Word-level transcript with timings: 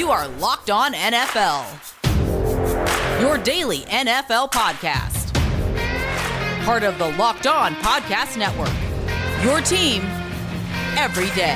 You 0.00 0.10
are 0.10 0.26
Locked 0.28 0.70
On 0.70 0.94
NFL, 0.94 1.66
your 3.20 3.36
daily 3.36 3.80
NFL 3.80 4.50
podcast. 4.50 5.34
Part 6.64 6.84
of 6.84 6.96
the 6.96 7.10
Locked 7.18 7.46
On 7.46 7.74
Podcast 7.74 8.38
Network, 8.38 8.72
your 9.44 9.60
team 9.60 10.00
every 10.96 11.28
day. 11.36 11.54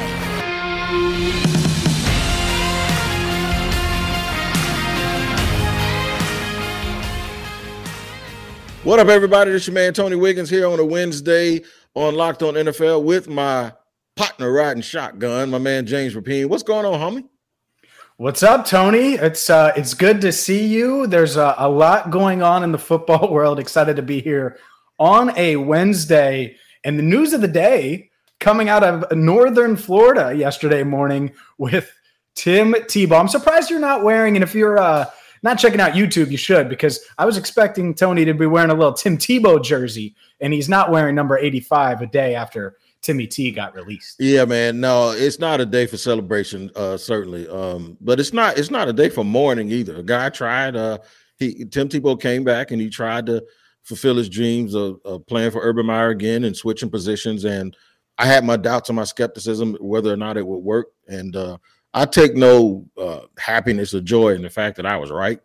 What 8.82 9.00
up, 9.00 9.08
everybody? 9.08 9.52
This 9.52 9.62
is 9.62 9.68
your 9.68 9.74
man 9.74 9.94
Tony 9.94 10.16
Wiggins 10.16 10.50
here 10.50 10.66
on 10.66 10.78
a 10.78 10.84
Wednesday 10.84 11.64
on 11.94 12.14
Locked 12.14 12.42
On 12.42 12.52
NFL 12.52 13.04
with 13.04 13.26
my 13.26 13.72
partner 14.16 14.52
riding 14.52 14.82
shotgun, 14.82 15.48
my 15.48 15.56
man 15.56 15.86
James 15.86 16.14
Rapien. 16.14 16.50
What's 16.50 16.62
going 16.62 16.84
on, 16.84 17.00
homie? 17.00 17.24
What's 18.24 18.42
up, 18.42 18.64
Tony? 18.64 19.16
It's 19.16 19.50
uh, 19.50 19.74
it's 19.76 19.92
good 19.92 20.22
to 20.22 20.32
see 20.32 20.66
you. 20.66 21.06
There's 21.06 21.36
a, 21.36 21.54
a 21.58 21.68
lot 21.68 22.10
going 22.10 22.40
on 22.40 22.64
in 22.64 22.72
the 22.72 22.78
football 22.78 23.28
world. 23.30 23.58
Excited 23.58 23.96
to 23.96 24.02
be 24.02 24.22
here 24.22 24.56
on 24.98 25.36
a 25.36 25.56
Wednesday, 25.56 26.56
and 26.84 26.98
the 26.98 27.02
news 27.02 27.34
of 27.34 27.42
the 27.42 27.48
day 27.48 28.08
coming 28.40 28.70
out 28.70 28.82
of 28.82 29.14
Northern 29.14 29.76
Florida 29.76 30.34
yesterday 30.34 30.82
morning 30.82 31.32
with 31.58 31.92
Tim 32.34 32.72
Tebow. 32.72 33.20
I'm 33.20 33.28
surprised 33.28 33.68
you're 33.68 33.78
not 33.78 34.02
wearing, 34.02 34.38
and 34.38 34.42
if 34.42 34.54
you're 34.54 34.78
uh, 34.78 35.04
not 35.42 35.58
checking 35.58 35.80
out 35.80 35.92
YouTube, 35.92 36.30
you 36.30 36.38
should 36.38 36.70
because 36.70 37.00
I 37.18 37.26
was 37.26 37.36
expecting 37.36 37.94
Tony 37.94 38.24
to 38.24 38.32
be 38.32 38.46
wearing 38.46 38.70
a 38.70 38.74
little 38.74 38.94
Tim 38.94 39.18
Tebow 39.18 39.62
jersey, 39.62 40.14
and 40.40 40.50
he's 40.50 40.70
not 40.70 40.90
wearing 40.90 41.14
number 41.14 41.36
85 41.36 42.00
a 42.00 42.06
day 42.06 42.34
after 42.34 42.78
Timmy 43.04 43.26
T 43.26 43.50
got 43.50 43.74
released. 43.74 44.16
Yeah, 44.18 44.46
man. 44.46 44.80
No, 44.80 45.10
it's 45.10 45.38
not 45.38 45.60
a 45.60 45.66
day 45.66 45.86
for 45.86 45.98
celebration, 45.98 46.70
uh, 46.74 46.96
certainly. 46.96 47.46
Um, 47.48 47.98
but 48.00 48.18
it's 48.18 48.32
not 48.32 48.58
it's 48.58 48.70
not 48.70 48.88
a 48.88 48.92
day 48.92 49.10
for 49.10 49.24
mourning 49.24 49.70
either. 49.70 49.96
A 49.96 50.02
guy 50.02 50.30
tried, 50.30 50.74
uh, 50.74 50.98
he 51.36 51.66
Tim 51.66 51.88
Tebow 51.88 52.20
came 52.20 52.42
back 52.44 52.70
and 52.70 52.80
he 52.80 52.88
tried 52.88 53.26
to 53.26 53.44
fulfill 53.82 54.16
his 54.16 54.30
dreams 54.30 54.74
of, 54.74 54.98
of 55.04 55.26
playing 55.26 55.50
for 55.50 55.60
Urban 55.60 55.84
Meyer 55.84 56.08
again 56.08 56.44
and 56.44 56.56
switching 56.56 56.88
positions. 56.88 57.44
And 57.44 57.76
I 58.16 58.24
had 58.24 58.42
my 58.42 58.56
doubts 58.56 58.88
and 58.88 58.96
my 58.96 59.04
skepticism 59.04 59.76
whether 59.80 60.10
or 60.10 60.16
not 60.16 60.38
it 60.38 60.46
would 60.46 60.64
work. 60.64 60.88
And 61.06 61.36
uh, 61.36 61.58
I 61.92 62.06
take 62.06 62.34
no 62.34 62.86
uh, 62.96 63.20
happiness 63.38 63.92
or 63.92 64.00
joy 64.00 64.30
in 64.30 64.40
the 64.40 64.48
fact 64.48 64.76
that 64.76 64.86
I 64.86 64.96
was 64.96 65.10
right. 65.10 65.40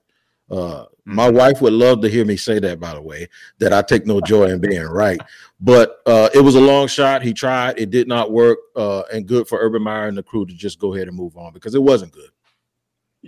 Uh, 0.51 0.85
my 1.05 1.27
mm-hmm. 1.27 1.37
wife 1.37 1.61
would 1.61 1.73
love 1.73 2.01
to 2.01 2.09
hear 2.09 2.25
me 2.25 2.37
say 2.37 2.59
that, 2.59 2.79
by 2.79 2.93
the 2.93 3.01
way, 3.01 3.27
that 3.59 3.73
I 3.73 3.81
take 3.81 4.05
no 4.05 4.21
joy 4.21 4.45
in 4.45 4.59
being 4.59 4.83
right. 4.83 5.19
But 5.59 6.01
uh, 6.05 6.29
it 6.33 6.41
was 6.41 6.55
a 6.55 6.61
long 6.61 6.87
shot. 6.87 7.23
He 7.23 7.33
tried, 7.33 7.79
it 7.79 7.89
did 7.89 8.07
not 8.07 8.31
work, 8.31 8.59
uh, 8.75 9.03
and 9.11 9.25
good 9.25 9.47
for 9.47 9.59
Urban 9.59 9.81
Meyer 9.81 10.07
and 10.07 10.17
the 10.17 10.23
crew 10.23 10.45
to 10.45 10.53
just 10.53 10.79
go 10.79 10.93
ahead 10.93 11.07
and 11.07 11.17
move 11.17 11.37
on 11.37 11.53
because 11.53 11.75
it 11.75 11.83
wasn't 11.83 12.11
good. 12.11 12.29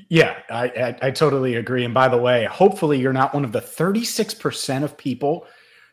Yeah, 0.09 0.37
I, 0.49 0.65
I, 0.67 0.97
I 1.07 1.11
totally 1.11 1.55
agree. 1.55 1.83
And 1.83 1.93
by 1.93 2.07
the 2.07 2.17
way, 2.17 2.45
hopefully 2.45 2.99
you're 2.99 3.11
not 3.11 3.33
one 3.33 3.43
of 3.43 3.51
the 3.51 3.59
36% 3.59 4.83
of 4.83 4.95
people 4.95 5.45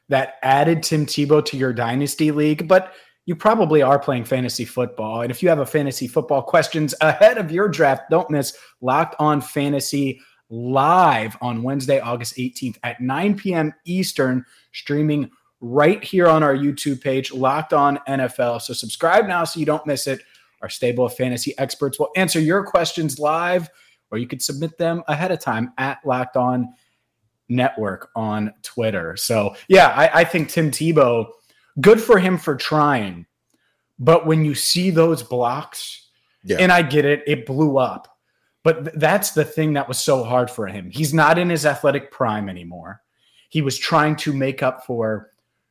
that 0.09 0.35
added 0.43 0.83
Tim 0.83 1.05
Tebow 1.05 1.45
to 1.47 1.57
your 1.57 1.73
dynasty 1.73 2.31
league, 2.31 2.69
but 2.69 2.93
you 3.27 3.35
probably 3.37 3.83
are 3.83 3.99
playing 3.99 4.25
fantasy 4.25 4.65
football. 4.65 5.23
And 5.23 5.31
if 5.31 5.43
you 5.43 5.49
have 5.49 5.59
a 5.59 5.67
fantasy 5.67 6.07
football 6.07 6.43
questions 6.43 6.95
ahead 7.01 7.39
of 7.39 7.51
your 7.51 7.69
draft, 7.69 8.05
don't 8.11 8.31
miss 8.31 8.57
Locked 8.81 9.17
On 9.19 9.41
Fantasy 9.41 10.21
live 10.51 11.37
on 11.41 11.63
Wednesday, 11.63 12.01
August 12.01 12.37
18th 12.37 12.79
at 12.83 13.01
9 13.01 13.37
p.m. 13.37 13.75
Eastern, 13.85 14.45
streaming 14.73 15.31
right 15.61 16.03
here 16.03 16.29
on 16.29 16.43
our 16.43 16.55
YouTube 16.55 17.01
page, 17.01 17.33
Locked 17.33 17.73
On 17.73 17.99
NFL. 18.09 18.63
So 18.63 18.73
subscribe 18.73 19.27
now 19.27 19.45
so 19.45 19.61
you 19.61 19.67
don't 19.67 19.87
miss 19.87 20.07
it. 20.07 20.21
Our 20.63 20.69
stable 20.69 21.07
of 21.07 21.15
fantasy 21.15 21.57
experts 21.59 21.99
will 21.99 22.11
answer 22.17 22.41
your 22.41 22.65
questions 22.65 23.19
live, 23.19 23.69
or 24.11 24.19
you 24.19 24.27
could 24.27 24.43
submit 24.43 24.79
them 24.79 25.03
ahead 25.09 25.31
of 25.31 25.41
time 25.41 25.73
at 25.79 25.99
Locked 26.05 26.37
On 26.37 26.73
Network 27.49 28.11
on 28.17 28.53
Twitter. 28.63 29.17
So, 29.17 29.55
yeah, 29.69 29.89
I, 29.89 30.21
I 30.21 30.25
think 30.25 30.49
Tim 30.49 30.71
Tebow 30.71 31.29
good 31.81 32.01
for 32.01 32.19
him 32.19 32.39
for 32.39 32.57
trying. 32.57 33.27
But 33.99 34.27
when 34.27 34.45
you 34.45 34.55
see 34.55 34.91
those 34.91 35.23
blocks, 35.23 36.09
yeah. 36.45 36.59
and 36.61 36.71
I 36.71 36.83
get 36.83 37.05
it, 37.05 37.23
it 37.27 37.47
blew 37.47 37.79
up. 37.79 38.18
But 38.65 38.85
th- 38.85 38.97
that's 38.97 39.33
the 39.33 39.45
thing 39.45 39.75
that 39.75 39.89
was 39.89 39.99
so 39.99 40.25
hard 40.25 40.51
for 40.51 40.67
him. 40.67 40.91
He's 40.91 41.15
not 41.15 41.39
in 41.39 41.51
his 41.51 41.65
athletic 41.65 42.11
prime 42.11 42.49
anymore. 42.49 43.03
He 43.49 43.63
was 43.63 43.79
trying 43.79 44.17
to 44.17 44.33
make 44.33 44.63
up 44.63 44.85
for 44.85 45.31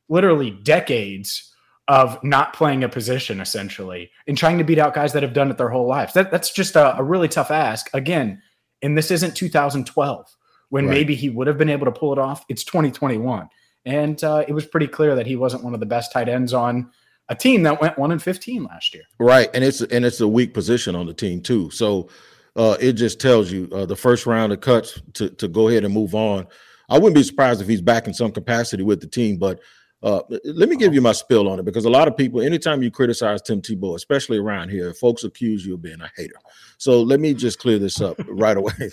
literally 0.09 0.51
decades 0.51 1.53
of 1.87 2.21
not 2.23 2.53
playing 2.53 2.83
a 2.83 2.89
position 2.89 3.39
essentially 3.39 4.11
and 4.27 4.37
trying 4.37 4.57
to 4.57 4.63
beat 4.63 4.79
out 4.79 4.93
guys 4.93 5.13
that 5.13 5.23
have 5.23 5.33
done 5.33 5.49
it 5.49 5.57
their 5.57 5.69
whole 5.69 5.87
lives. 5.87 6.13
That, 6.13 6.31
that's 6.31 6.51
just 6.51 6.75
a, 6.75 6.97
a 6.97 7.03
really 7.03 7.27
tough 7.27 7.51
ask. 7.51 7.89
Again, 7.93 8.41
and 8.81 8.97
this 8.97 9.11
isn't 9.11 9.35
2012 9.35 10.35
when 10.69 10.85
right. 10.85 10.91
maybe 10.91 11.15
he 11.15 11.29
would 11.29 11.47
have 11.47 11.57
been 11.57 11.69
able 11.69 11.85
to 11.85 11.91
pull 11.91 12.11
it 12.13 12.19
off. 12.19 12.45
It's 12.49 12.63
2021 12.63 13.49
and 13.87 14.21
uh, 14.21 14.43
it 14.45 14.51
was 14.51 14.65
pretty 14.65 14.87
clear 14.87 15.15
that 15.15 15.25
he 15.25 15.37
wasn't 15.37 15.63
one 15.63 15.73
of 15.73 15.79
the 15.79 15.85
best 15.85 16.11
tight 16.11 16.27
ends 16.27 16.53
on 16.53 16.91
a 17.29 17.35
team 17.35 17.63
that 17.63 17.79
went 17.81 17.97
one 17.97 18.11
and 18.11 18.21
fifteen 18.21 18.65
last 18.65 18.93
year. 18.93 19.03
Right, 19.17 19.49
and 19.53 19.63
it's 19.63 19.81
and 19.81 20.05
it's 20.05 20.19
a 20.19 20.27
weak 20.27 20.53
position 20.53 20.93
on 20.93 21.07
the 21.07 21.13
team 21.13 21.41
too. 21.41 21.69
So 21.71 22.09
uh, 22.57 22.75
it 22.79 22.93
just 22.93 23.21
tells 23.21 23.51
you 23.51 23.69
uh, 23.71 23.85
the 23.85 23.95
first 23.95 24.25
round 24.25 24.51
of 24.51 24.61
cuts 24.61 25.01
to 25.13 25.29
to 25.29 25.47
go 25.47 25.69
ahead 25.69 25.85
and 25.85 25.93
move 25.93 26.15
on. 26.15 26.47
I 26.89 26.95
wouldn't 26.95 27.15
be 27.15 27.23
surprised 27.23 27.61
if 27.61 27.67
he's 27.67 27.81
back 27.81 28.07
in 28.07 28.13
some 28.13 28.31
capacity 28.31 28.83
with 28.83 29.01
the 29.01 29.07
team, 29.07 29.37
but 29.37 29.59
uh, 30.03 30.21
let 30.45 30.69
me 30.69 30.75
give 30.75 30.93
you 30.93 31.01
my 31.01 31.11
spill 31.11 31.49
on 31.49 31.57
it 31.59 31.65
because 31.65 31.85
a 31.85 31.89
lot 31.89 32.07
of 32.07 32.15
people, 32.15 32.39
anytime 32.39 32.83
you 32.83 32.91
criticize 32.91 33.41
Tim 33.41 33.61
Tebow, 33.61 33.95
especially 33.95 34.37
around 34.37 34.69
here, 34.69 34.93
folks 34.93 35.23
accuse 35.23 35.65
you 35.65 35.73
of 35.73 35.81
being 35.81 35.99
a 36.01 36.11
hater. 36.15 36.35
So 36.77 37.01
let 37.01 37.19
me 37.19 37.33
just 37.33 37.57
clear 37.57 37.79
this 37.79 37.99
up 37.99 38.15
right 38.27 38.55
away. 38.55 38.91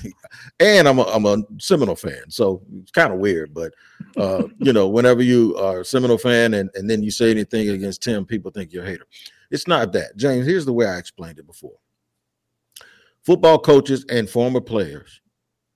and 0.60 0.88
I'm 0.88 0.98
a, 0.98 1.02
I'm 1.02 1.26
a 1.26 1.42
Seminole 1.58 1.96
fan, 1.96 2.30
so 2.30 2.62
it's 2.80 2.90
kind 2.90 3.12
of 3.12 3.18
weird, 3.18 3.52
but 3.52 3.74
uh, 4.16 4.44
you 4.58 4.72
know, 4.72 4.88
whenever 4.88 5.22
you 5.22 5.56
are 5.58 5.80
a 5.80 5.84
Seminole 5.84 6.18
fan 6.18 6.54
and, 6.54 6.70
and 6.74 6.88
then 6.88 7.02
you 7.02 7.10
say 7.10 7.30
anything 7.30 7.68
against 7.68 8.02
Tim, 8.02 8.24
people 8.24 8.50
think 8.50 8.72
you're 8.72 8.84
a 8.84 8.88
hater. 8.88 9.06
It's 9.50 9.68
not 9.68 9.92
that, 9.92 10.16
James. 10.16 10.46
Here's 10.46 10.64
the 10.64 10.72
way 10.72 10.86
I 10.86 10.96
explained 10.96 11.38
it 11.38 11.46
before. 11.46 11.76
Football 13.24 13.58
coaches 13.58 14.04
and 14.10 14.28
former 14.28 14.60
players 14.60 15.20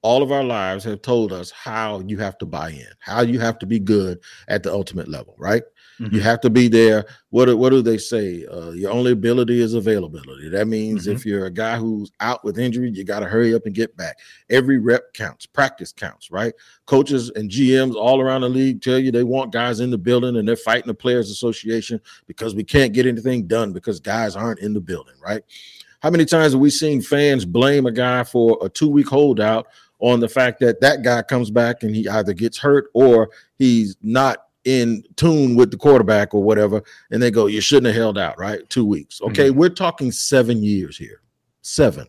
all 0.03 0.23
of 0.23 0.31
our 0.31 0.45
lives 0.45 0.85
have 0.85 1.03
told 1.03 1.33
us 1.33 1.51
how 1.51 2.01
you 2.07 2.19
have 2.19 2.39
to 2.39 2.47
buy 2.47 2.71
in, 2.71 2.87
how 3.01 3.23
you 3.23 3.41
have 3.41 3.59
to 3.59 3.67
be 3.67 3.81
good 3.81 4.19
at 4.47 4.63
the 4.63 4.73
ultimate 4.73 5.09
level, 5.09 5.35
right? 5.39 5.63
Mm-hmm. 5.99 6.15
You 6.15 6.21
have 6.21 6.41
to 6.43 6.51
be 6.51 6.69
there. 6.69 7.05
What, 7.31 7.53
what 7.59 7.71
do 7.71 7.83
they 7.83 7.99
say? 7.99 8.47
Uh, 8.47 8.71
your 8.71 8.93
only 8.93 9.11
ability 9.11 9.61
is 9.61 9.75
availability. 9.75 10.49
That 10.51 10.69
means 10.69 11.03
mm-hmm. 11.03 11.17
if 11.17 11.27
you're 11.27 11.47
a 11.47 11.51
guy 11.51 11.77
who's 11.77 12.13
out 12.21 12.45
with 12.45 12.59
injury, 12.59 12.91
you 12.91 13.03
got 13.03 13.21
to 13.21 13.27
hurry 13.27 13.53
up 13.55 13.67
and 13.67 13.75
get 13.75 13.97
back. 13.97 14.19
Every 14.51 14.79
rep 14.79 15.13
counts, 15.15 15.47
practice 15.47 15.93
counts, 15.93 16.31
right? 16.31 16.55
Coaches 16.87 17.31
and 17.35 17.51
GMs 17.51 17.97
all 17.97 18.21
around 18.21 18.43
the 18.43 18.49
league 18.49 18.81
tell 18.81 19.01
you 19.01 19.11
they 19.11 19.25
want 19.25 19.53
guys 19.53 19.81
in 19.81 19.91
the 19.91 19.99
building 19.99 20.37
and 20.37 20.47
they're 20.47 20.55
fighting 20.55 20.87
the 20.87 20.95
Players 20.95 21.29
Association 21.29 22.01
because 22.29 22.55
we 22.55 22.63
can't 22.63 22.93
get 22.93 23.07
anything 23.07 23.49
done 23.49 23.73
because 23.73 23.99
guys 23.99 24.37
aren't 24.37 24.61
in 24.61 24.75
the 24.75 24.81
building, 24.81 25.17
right? 25.21 25.43
How 26.01 26.11
many 26.11 26.25
times 26.25 26.53
have 26.53 26.61
we 26.61 26.71
seen 26.71 27.01
fans 27.03 27.45
blame 27.45 27.87
a 27.87 27.93
guy 27.93 28.25
for 28.25 28.59
a 28.63 28.69
two 28.69 28.89
week 28.89 29.09
holdout 29.09 29.67
on 29.99 30.21
the 30.21 30.29
fact 30.29 30.61
that 30.61 30.81
that 30.81 31.03
guy 31.03 31.23
comes 31.23 31.51
back 31.51 31.83
and 31.83 31.95
he 31.95 32.09
either 32.09 32.33
gets 32.33 32.57
hurt 32.57 32.89
or 32.95 33.31
he's 33.57 33.97
not 34.03 34.45
in 34.65 35.03
tune 35.17 35.57
with 35.57 35.71
the 35.71 35.77
quarterback 35.77 36.35
or 36.35 36.43
whatever, 36.43 36.83
and 37.11 37.23
they 37.23 37.31
go, 37.31 37.47
"You 37.47 37.61
shouldn't 37.61 37.87
have 37.87 37.97
held 37.97 38.19
out, 38.19 38.39
right? 38.39 38.69
Two 38.69 38.85
weeks." 38.85 39.21
Okay, 39.23 39.49
mm-hmm. 39.49 39.59
we're 39.59 39.69
talking 39.71 40.13
seven 40.13 40.63
years 40.63 40.97
here. 40.97 41.23
Seven. 41.63 42.07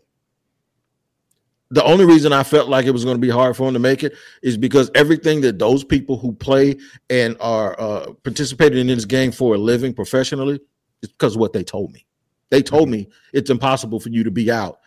The 1.71 1.83
only 1.83 2.05
reason 2.05 2.33
I 2.33 2.43
felt 2.43 2.67
like 2.67 2.85
it 2.85 2.91
was 2.91 3.05
going 3.05 3.15
to 3.15 3.21
be 3.21 3.29
hard 3.29 3.55
for 3.55 3.67
him 3.67 3.75
to 3.75 3.79
make 3.79 4.03
it 4.03 4.13
is 4.41 4.57
because 4.57 4.89
everything 4.95 5.39
that 5.41 5.59
those 5.59 5.83
people 5.83 6.17
who 6.17 6.33
play 6.33 6.75
and 7.11 7.37
are 7.39 7.79
uh, 7.79 8.13
participating 8.23 8.79
in 8.79 8.87
this 8.87 9.05
game 9.05 9.31
for 9.31 9.53
a 9.53 9.57
living 9.57 9.93
professionally 9.93 10.59
is 11.03 11.09
because 11.09 11.35
of 11.35 11.41
what 11.41 11.53
they 11.53 11.63
told 11.63 11.91
me. 11.91 12.07
They 12.49 12.61
told 12.61 12.83
mm-hmm. 12.83 12.91
me 12.91 13.09
it's 13.33 13.49
impossible 13.49 13.99
for 13.99 14.09
you 14.09 14.23
to 14.23 14.31
be 14.31 14.51
out 14.51 14.79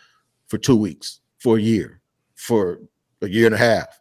for 0.49 0.59
two 0.59 0.77
weeks, 0.77 1.21
for 1.39 1.57
a 1.57 1.61
year, 1.61 2.01
for 2.35 2.81
a 3.21 3.29
year 3.29 3.47
and 3.47 3.55
a 3.55 3.59
half. 3.59 4.01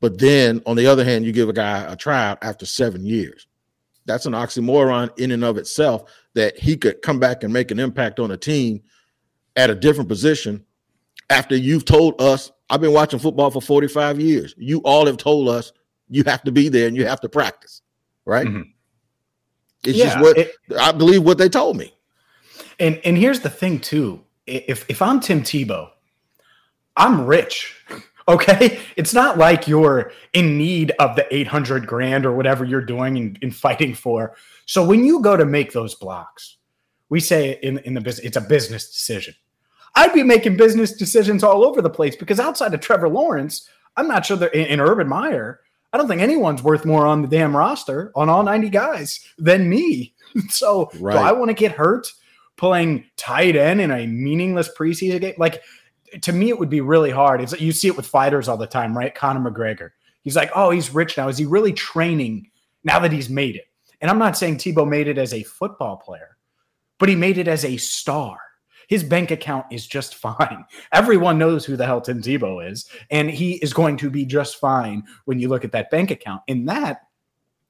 But 0.00 0.18
then 0.18 0.62
on 0.66 0.76
the 0.76 0.86
other 0.86 1.04
hand, 1.04 1.24
you 1.24 1.32
give 1.32 1.48
a 1.48 1.54
guy 1.54 1.80
a 1.90 1.96
tryout 1.96 2.38
after 2.42 2.66
seven 2.66 3.04
years. 3.04 3.46
That's 4.04 4.26
an 4.26 4.34
oxymoron 4.34 5.18
in 5.18 5.32
and 5.32 5.42
of 5.42 5.58
itself 5.58 6.12
that 6.34 6.58
he 6.58 6.76
could 6.76 7.02
come 7.02 7.18
back 7.18 7.42
and 7.42 7.52
make 7.52 7.70
an 7.70 7.80
impact 7.80 8.20
on 8.20 8.30
a 8.30 8.36
team 8.36 8.82
at 9.56 9.70
a 9.70 9.74
different 9.74 10.08
position 10.08 10.64
after 11.30 11.56
you've 11.56 11.84
told 11.84 12.20
us, 12.20 12.52
I've 12.70 12.80
been 12.80 12.92
watching 12.92 13.18
football 13.18 13.50
for 13.50 13.62
45 13.62 14.20
years. 14.20 14.54
You 14.56 14.80
all 14.84 15.06
have 15.06 15.16
told 15.16 15.48
us 15.48 15.72
you 16.08 16.22
have 16.24 16.42
to 16.44 16.52
be 16.52 16.68
there 16.68 16.86
and 16.86 16.96
you 16.96 17.06
have 17.06 17.20
to 17.20 17.28
practice, 17.28 17.82
right? 18.24 18.46
Mm-hmm. 18.46 18.62
It's 19.84 19.98
yeah, 19.98 20.04
just 20.04 20.20
what 20.20 20.38
it, 20.38 20.52
I 20.78 20.92
believe 20.92 21.22
what 21.22 21.38
they 21.38 21.48
told 21.48 21.76
me. 21.76 21.92
And 22.78 23.00
and 23.04 23.16
here's 23.16 23.40
the 23.40 23.50
thing 23.50 23.80
too. 23.80 24.22
If 24.46 24.88
if 24.88 25.02
I'm 25.02 25.20
Tim 25.20 25.42
Tebow, 25.42 25.90
I'm 26.96 27.26
rich. 27.26 27.74
Okay. 28.28 28.80
It's 28.96 29.14
not 29.14 29.38
like 29.38 29.68
you're 29.68 30.10
in 30.32 30.58
need 30.58 30.90
of 30.98 31.14
the 31.14 31.32
800 31.32 31.86
grand 31.86 32.26
or 32.26 32.32
whatever 32.32 32.64
you're 32.64 32.84
doing 32.84 33.16
and, 33.16 33.38
and 33.40 33.54
fighting 33.54 33.94
for. 33.94 34.34
So 34.64 34.84
when 34.84 35.04
you 35.04 35.20
go 35.20 35.36
to 35.36 35.44
make 35.44 35.72
those 35.72 35.94
blocks, 35.94 36.56
we 37.08 37.20
say 37.20 37.60
in, 37.62 37.78
in 37.78 37.94
the 37.94 38.00
business, 38.00 38.26
it's 38.26 38.36
a 38.36 38.40
business 38.40 38.90
decision. 38.90 39.34
I'd 39.94 40.12
be 40.12 40.24
making 40.24 40.56
business 40.56 40.92
decisions 40.92 41.44
all 41.44 41.64
over 41.64 41.80
the 41.80 41.88
place 41.88 42.16
because 42.16 42.40
outside 42.40 42.74
of 42.74 42.80
Trevor 42.80 43.08
Lawrence, 43.08 43.68
I'm 43.96 44.08
not 44.08 44.26
sure 44.26 44.36
that 44.38 44.54
in, 44.54 44.66
in 44.66 44.80
Urban 44.80 45.08
Meyer, 45.08 45.60
I 45.92 45.96
don't 45.96 46.08
think 46.08 46.20
anyone's 46.20 46.64
worth 46.64 46.84
more 46.84 47.06
on 47.06 47.22
the 47.22 47.28
damn 47.28 47.56
roster 47.56 48.10
on 48.16 48.28
all 48.28 48.42
90 48.42 48.70
guys 48.70 49.20
than 49.38 49.68
me. 49.68 50.14
so 50.48 50.90
right. 50.98 51.12
do 51.14 51.18
I 51.18 51.30
want 51.30 51.50
to 51.50 51.54
get 51.54 51.70
hurt 51.72 52.12
playing 52.56 53.04
tight 53.16 53.56
end 53.56 53.80
in 53.80 53.90
a 53.90 54.06
meaningless 54.06 54.70
preseason 54.76 55.20
game? 55.20 55.34
Like 55.38 55.62
to 56.22 56.32
me, 56.32 56.48
it 56.48 56.58
would 56.58 56.70
be 56.70 56.80
really 56.80 57.10
hard. 57.10 57.40
It's 57.40 57.58
you 57.60 57.72
see 57.72 57.88
it 57.88 57.96
with 57.96 58.06
fighters 58.06 58.48
all 58.48 58.56
the 58.56 58.66
time, 58.66 58.96
right? 58.96 59.14
Conor 59.14 59.50
McGregor. 59.50 59.90
He's 60.22 60.36
like, 60.36 60.50
oh, 60.54 60.70
he's 60.70 60.94
rich 60.94 61.16
now. 61.16 61.28
Is 61.28 61.38
he 61.38 61.44
really 61.44 61.72
training 61.72 62.50
now 62.84 62.98
that 62.98 63.12
he's 63.12 63.28
made 63.28 63.56
it? 63.56 63.66
And 64.00 64.10
I'm 64.10 64.18
not 64.18 64.36
saying 64.36 64.56
Tebow 64.56 64.88
made 64.88 65.08
it 65.08 65.18
as 65.18 65.32
a 65.32 65.42
football 65.42 65.96
player, 65.96 66.36
but 66.98 67.08
he 67.08 67.14
made 67.14 67.38
it 67.38 67.48
as 67.48 67.64
a 67.64 67.76
star. 67.76 68.38
His 68.88 69.02
bank 69.02 69.30
account 69.30 69.66
is 69.70 69.86
just 69.86 70.14
fine. 70.16 70.64
Everyone 70.92 71.38
knows 71.38 71.64
who 71.64 71.76
the 71.76 71.86
hell 71.86 72.00
Tim 72.00 72.22
Tebow 72.22 72.70
is, 72.70 72.88
and 73.10 73.30
he 73.30 73.54
is 73.54 73.72
going 73.72 73.96
to 73.98 74.10
be 74.10 74.24
just 74.24 74.56
fine 74.56 75.02
when 75.24 75.38
you 75.38 75.48
look 75.48 75.64
at 75.64 75.72
that 75.72 75.90
bank 75.90 76.10
account. 76.10 76.42
And 76.48 76.68
that 76.68 77.02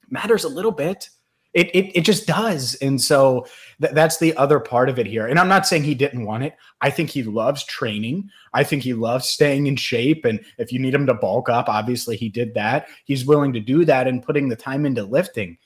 matters 0.09 0.43
a 0.43 0.49
little 0.49 0.71
bit. 0.71 1.09
It, 1.57 1.75
it, 1.75 1.97
it 1.97 2.01
just 2.01 2.27
does. 2.27 2.75
And 2.75 3.01
so 3.01 3.47
th- 3.81 3.93
that's 3.93 4.19
the 4.19 4.37
other 4.37 4.59
part 4.59 4.89
of 4.89 4.99
it 4.99 5.07
here. 5.07 5.25
And 5.25 5.39
I'm 5.39 5.47
not 5.47 5.65
saying 5.65 5.85
he 5.85 5.95
didn't 5.95 6.23
want 6.23 6.43
it. 6.43 6.55
I 6.81 6.91
think 6.91 7.09
he 7.09 7.23
loves 7.23 7.63
training. 7.63 8.29
I 8.53 8.63
think 8.63 8.83
he 8.83 8.93
loves 8.93 9.27
staying 9.27 9.65
in 9.65 9.75
shape. 9.75 10.23
And 10.25 10.39
if 10.59 10.71
you 10.71 10.77
need 10.77 10.93
him 10.93 11.07
to 11.07 11.15
bulk 11.15 11.49
up, 11.49 11.67
obviously 11.67 12.15
he 12.15 12.29
did 12.29 12.53
that. 12.53 12.89
He's 13.05 13.25
willing 13.25 13.53
to 13.53 13.59
do 13.59 13.85
that 13.85 14.07
and 14.07 14.21
putting 14.21 14.49
the 14.49 14.55
time 14.55 14.85
into 14.85 15.03
lifting. 15.03 15.57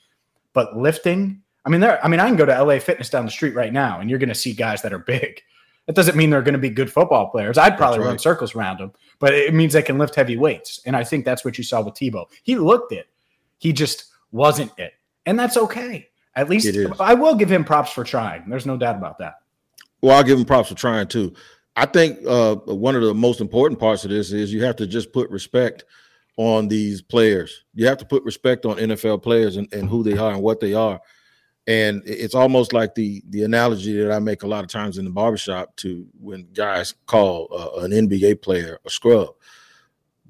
But 0.54 0.74
lifting, 0.74 1.42
I 1.66 1.68
mean, 1.68 1.82
there. 1.82 2.02
I 2.02 2.08
mean, 2.08 2.20
I 2.20 2.26
can 2.26 2.36
go 2.36 2.46
to 2.46 2.64
LA 2.64 2.78
Fitness 2.78 3.10
down 3.10 3.26
the 3.26 3.30
street 3.30 3.54
right 3.54 3.72
now, 3.72 4.00
and 4.00 4.08
you're 4.08 4.18
going 4.18 4.30
to 4.30 4.34
see 4.34 4.54
guys 4.54 4.80
that 4.80 4.94
are 4.94 4.98
big. 4.98 5.42
That 5.86 5.94
doesn't 5.94 6.16
mean 6.16 6.30
they're 6.30 6.40
going 6.40 6.54
to 6.54 6.58
be 6.58 6.70
good 6.70 6.90
football 6.90 7.28
players. 7.28 7.58
I'd 7.58 7.76
probably 7.76 7.98
right. 7.98 8.06
run 8.06 8.18
circles 8.18 8.54
around 8.54 8.80
them, 8.80 8.92
but 9.18 9.34
it 9.34 9.52
means 9.52 9.74
they 9.74 9.82
can 9.82 9.98
lift 9.98 10.14
heavy 10.14 10.38
weights. 10.38 10.80
And 10.86 10.96
I 10.96 11.04
think 11.04 11.26
that's 11.26 11.44
what 11.44 11.58
you 11.58 11.64
saw 11.64 11.82
with 11.82 11.94
Tebow. 11.94 12.26
He 12.44 12.56
looked 12.56 12.92
it, 12.92 13.08
he 13.58 13.74
just 13.74 14.06
wasn't 14.30 14.72
it, 14.78 14.94
and 15.26 15.38
that's 15.38 15.56
okay. 15.56 16.08
At 16.34 16.48
least 16.48 16.76
I 16.98 17.14
will 17.14 17.34
give 17.34 17.50
him 17.50 17.64
props 17.64 17.92
for 17.92 18.04
trying. 18.04 18.48
There's 18.48 18.66
no 18.66 18.76
doubt 18.76 18.96
about 18.96 19.18
that. 19.18 19.34
Well, 20.00 20.16
I'll 20.16 20.24
give 20.24 20.38
him 20.38 20.44
props 20.44 20.70
for 20.70 20.74
trying 20.74 21.06
too. 21.08 21.34
I 21.76 21.86
think 21.86 22.18
uh, 22.26 22.56
one 22.56 22.96
of 22.96 23.02
the 23.02 23.14
most 23.14 23.40
important 23.40 23.80
parts 23.80 24.04
of 24.04 24.10
this 24.10 24.32
is 24.32 24.52
you 24.52 24.62
have 24.64 24.76
to 24.76 24.86
just 24.86 25.12
put 25.12 25.30
respect 25.30 25.84
on 26.36 26.68
these 26.68 27.02
players. 27.02 27.64
You 27.74 27.86
have 27.86 27.98
to 27.98 28.04
put 28.04 28.24
respect 28.24 28.66
on 28.66 28.76
NFL 28.76 29.22
players 29.22 29.56
and, 29.56 29.72
and 29.72 29.88
who 29.88 30.02
they 30.02 30.16
are 30.16 30.32
and 30.32 30.42
what 30.42 30.60
they 30.60 30.74
are. 30.74 31.00
And 31.66 32.02
it's 32.04 32.34
almost 32.34 32.72
like 32.72 32.94
the 32.94 33.22
the 33.28 33.44
analogy 33.44 33.96
that 34.02 34.10
I 34.10 34.18
make 34.18 34.42
a 34.42 34.48
lot 34.48 34.64
of 34.64 34.70
times 34.70 34.98
in 34.98 35.04
the 35.04 35.12
barbershop 35.12 35.76
to 35.76 36.04
when 36.20 36.48
guys 36.52 36.94
call 37.06 37.48
uh, 37.52 37.84
an 37.84 37.92
NBA 37.92 38.42
player 38.42 38.80
a 38.84 38.90
scrub. 38.90 39.28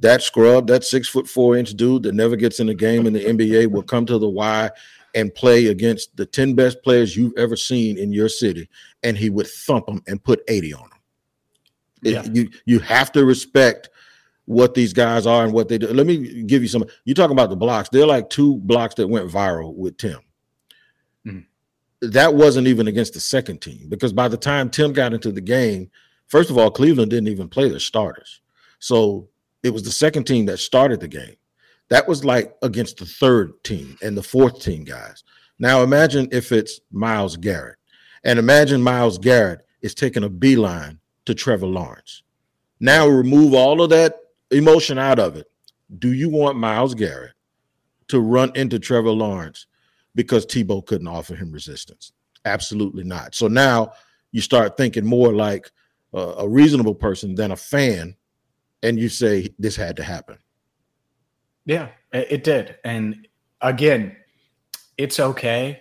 That 0.02 0.20
scrub, 0.22 0.66
that 0.66 0.84
six 0.84 1.08
foot 1.08 1.28
four 1.28 1.56
inch 1.56 1.74
dude 1.74 2.02
that 2.02 2.14
never 2.14 2.34
gets 2.36 2.58
in 2.58 2.66
the 2.66 2.74
game 2.74 3.06
in 3.06 3.12
the 3.12 3.24
NBA 3.24 3.70
will 3.70 3.82
come 3.82 4.04
to 4.06 4.18
the 4.18 4.28
Y 4.28 4.68
and 5.14 5.34
play 5.34 5.66
against 5.66 6.16
the 6.16 6.26
10 6.26 6.54
best 6.54 6.82
players 6.82 7.16
you've 7.16 7.36
ever 7.36 7.54
seen 7.54 7.98
in 7.98 8.12
your 8.12 8.28
city, 8.28 8.68
and 9.02 9.16
he 9.16 9.30
would 9.30 9.46
thump 9.46 9.86
them 9.86 10.02
and 10.08 10.22
put 10.22 10.42
80 10.48 10.74
on 10.74 10.80
them. 10.80 10.98
Yeah. 12.02 12.22
It, 12.24 12.34
you 12.34 12.50
you 12.66 12.78
have 12.80 13.12
to 13.12 13.24
respect 13.24 13.90
what 14.46 14.74
these 14.74 14.92
guys 14.92 15.24
are 15.24 15.44
and 15.44 15.52
what 15.52 15.68
they 15.68 15.78
do. 15.78 15.86
Let 15.86 16.06
me 16.06 16.42
give 16.42 16.62
you 16.62 16.68
some. 16.68 16.84
You 17.04 17.14
talking 17.14 17.36
about 17.36 17.50
the 17.50 17.56
blocks? 17.56 17.88
They're 17.88 18.06
like 18.06 18.28
two 18.28 18.56
blocks 18.56 18.96
that 18.96 19.06
went 19.06 19.30
viral 19.30 19.74
with 19.74 19.96
Tim. 19.98 20.18
Mm. 21.24 21.46
That 22.00 22.34
wasn't 22.34 22.66
even 22.66 22.88
against 22.88 23.14
the 23.14 23.20
second 23.20 23.60
team 23.60 23.88
because 23.88 24.12
by 24.12 24.26
the 24.26 24.36
time 24.36 24.68
Tim 24.68 24.92
got 24.92 25.14
into 25.14 25.30
the 25.30 25.40
game, 25.40 25.92
first 26.26 26.50
of 26.50 26.58
all, 26.58 26.72
Cleveland 26.72 27.10
didn't 27.10 27.28
even 27.28 27.48
play 27.48 27.68
their 27.68 27.78
starters. 27.78 28.40
So 28.80 29.28
it 29.62 29.70
was 29.70 29.82
the 29.82 29.90
second 29.90 30.24
team 30.24 30.46
that 30.46 30.58
started 30.58 31.00
the 31.00 31.08
game. 31.08 31.36
That 31.88 32.08
was 32.08 32.24
like 32.24 32.56
against 32.62 32.98
the 32.98 33.06
third 33.06 33.62
team 33.64 33.96
and 34.02 34.16
the 34.16 34.22
fourth 34.22 34.62
team 34.62 34.84
guys. 34.84 35.24
Now 35.58 35.82
imagine 35.82 36.28
if 36.32 36.52
it's 36.52 36.80
Myles 36.90 37.36
Garrett, 37.36 37.76
and 38.24 38.38
imagine 38.38 38.82
Myles 38.82 39.18
Garrett 39.18 39.66
is 39.82 39.94
taking 39.94 40.24
a 40.24 40.28
beeline 40.28 40.98
to 41.26 41.34
Trevor 41.34 41.66
Lawrence. 41.66 42.22
Now 42.80 43.06
remove 43.06 43.54
all 43.54 43.82
of 43.82 43.90
that 43.90 44.16
emotion 44.50 44.98
out 44.98 45.18
of 45.18 45.36
it. 45.36 45.46
Do 45.98 46.12
you 46.12 46.28
want 46.28 46.58
Myles 46.58 46.94
Garrett 46.94 47.34
to 48.08 48.20
run 48.20 48.52
into 48.54 48.78
Trevor 48.78 49.10
Lawrence 49.10 49.66
because 50.14 50.44
Tebow 50.44 50.84
couldn't 50.84 51.08
offer 51.08 51.34
him 51.34 51.50
resistance. 51.50 52.12
Absolutely 52.44 53.04
not. 53.04 53.34
So 53.34 53.48
now 53.48 53.92
you 54.32 54.42
start 54.42 54.76
thinking 54.76 55.06
more 55.06 55.32
like 55.32 55.70
a 56.12 56.46
reasonable 56.46 56.94
person 56.94 57.34
than 57.34 57.52
a 57.52 57.56
fan, 57.56 58.14
and 58.82 58.98
you 58.98 59.08
say 59.08 59.48
this 59.58 59.76
had 59.76 59.96
to 59.96 60.02
happen. 60.02 60.38
Yeah, 61.64 61.88
it 62.12 62.44
did. 62.44 62.76
And 62.84 63.28
again, 63.60 64.16
it's 64.98 65.20
okay. 65.20 65.80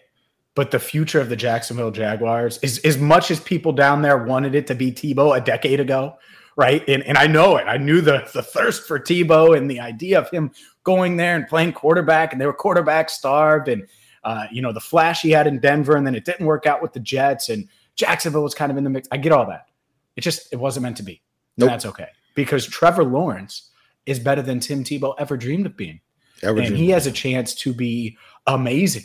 But 0.53 0.71
the 0.71 0.79
future 0.79 1.21
of 1.21 1.29
the 1.29 1.35
Jacksonville 1.35 1.91
Jaguars 1.91 2.59
is 2.61 2.79
as 2.79 2.97
much 2.97 3.31
as 3.31 3.39
people 3.39 3.71
down 3.71 4.01
there 4.01 4.17
wanted 4.17 4.53
it 4.53 4.67
to 4.67 4.75
be 4.75 4.91
Tebow 4.91 5.35
a 5.35 5.41
decade 5.41 5.79
ago, 5.79 6.17
right? 6.57 6.87
And, 6.89 7.03
and 7.03 7.17
I 7.17 7.25
know 7.25 7.55
it. 7.55 7.63
I 7.67 7.77
knew 7.77 8.01
the, 8.01 8.29
the 8.33 8.43
thirst 8.43 8.85
for 8.85 8.99
Tebow 8.99 9.57
and 9.57 9.71
the 9.71 9.79
idea 9.79 10.19
of 10.19 10.29
him 10.29 10.51
going 10.83 11.15
there 11.15 11.35
and 11.37 11.47
playing 11.47 11.71
quarterback, 11.71 12.33
and 12.33 12.41
they 12.41 12.45
were 12.45 12.53
quarterback 12.53 13.09
starved. 13.09 13.69
And 13.69 13.87
uh, 14.23 14.45
you 14.51 14.61
know, 14.61 14.73
the 14.73 14.81
flash 14.81 15.21
he 15.21 15.31
had 15.31 15.47
in 15.47 15.59
Denver, 15.59 15.95
and 15.95 16.05
then 16.05 16.15
it 16.15 16.25
didn't 16.25 16.45
work 16.45 16.67
out 16.67 16.81
with 16.81 16.93
the 16.93 16.99
Jets, 16.99 17.49
and 17.49 17.67
Jacksonville 17.95 18.43
was 18.43 18.53
kind 18.53 18.71
of 18.71 18.77
in 18.77 18.83
the 18.83 18.89
mix. 18.89 19.07
I 19.11 19.17
get 19.17 19.31
all 19.31 19.47
that. 19.47 19.67
It 20.17 20.21
just 20.21 20.51
it 20.51 20.57
wasn't 20.57 20.83
meant 20.83 20.97
to 20.97 21.03
be. 21.03 21.21
Nope. 21.57 21.69
And 21.69 21.73
that's 21.73 21.85
okay 21.85 22.09
because 22.35 22.65
Trevor 22.67 23.03
Lawrence 23.03 23.71
is 24.05 24.19
better 24.19 24.41
than 24.41 24.59
Tim 24.59 24.83
Tebow 24.83 25.13
ever 25.17 25.37
dreamed 25.37 25.65
of 25.65 25.77
being. 25.77 25.99
Ever 26.43 26.59
and 26.61 26.75
he 26.75 26.89
has 26.89 27.05
a 27.05 27.11
chance 27.11 27.53
to 27.55 27.73
be 27.73 28.17
amazing. 28.47 29.03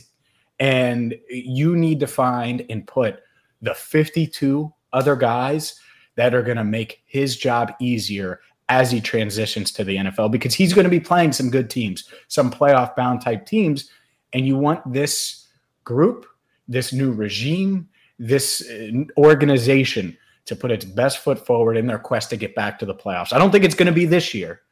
And 0.59 1.17
you 1.29 1.77
need 1.77 2.01
to 2.01 2.07
find 2.07 2.65
and 2.71 2.87
put 2.87 3.21
the 3.61 3.75
52 3.75 4.73
other 4.93 5.17
guys 5.17 5.79
that 6.15 6.35
are 6.35 6.43
going 6.43 6.57
to 6.57 6.65
make 6.65 7.03
his 7.05 7.37
job 7.37 7.73
easier 7.79 8.41
as 8.69 8.91
he 8.91 9.01
transitions 9.01 9.71
to 9.73 9.85
the 9.85 9.97
NFL 9.97 10.31
because 10.31 10.55
he's 10.55 10.73
going 10.73 10.85
to 10.85 10.91
be 10.91 10.99
playing 10.99 11.33
some 11.33 11.51
good 11.51 11.69
teams, 11.69 12.09
some 12.29 12.51
playoff 12.51 12.97
bound 12.97 13.21
type 13.21 13.47
teams 13.47 13.91
and 14.33 14.47
you 14.47 14.57
want 14.57 14.93
this 14.93 15.49
group, 15.85 16.27
this 16.69 16.93
new 16.93 17.13
regime, 17.13 17.89
this 18.19 18.69
uh, 18.71 19.05
organization 19.17 20.17
to 20.47 20.57
put 20.57 20.71
its 20.71 20.85
best 20.85 21.19
foot 21.19 21.45
forward 21.45 21.77
in 21.77 21.87
their 21.87 21.99
quest 21.99 22.31
to 22.31 22.37
get 22.37 22.55
back 22.55 22.79
to 22.79 22.87
the 22.87 22.95
playoffs. 22.95 23.33
I 23.33 23.39
don't 23.39 23.51
think 23.51 23.65
it's 23.65 23.75
going 23.75 23.87
to 23.87 23.93
be 23.93 24.07
this 24.07 24.33
year, 24.33 24.63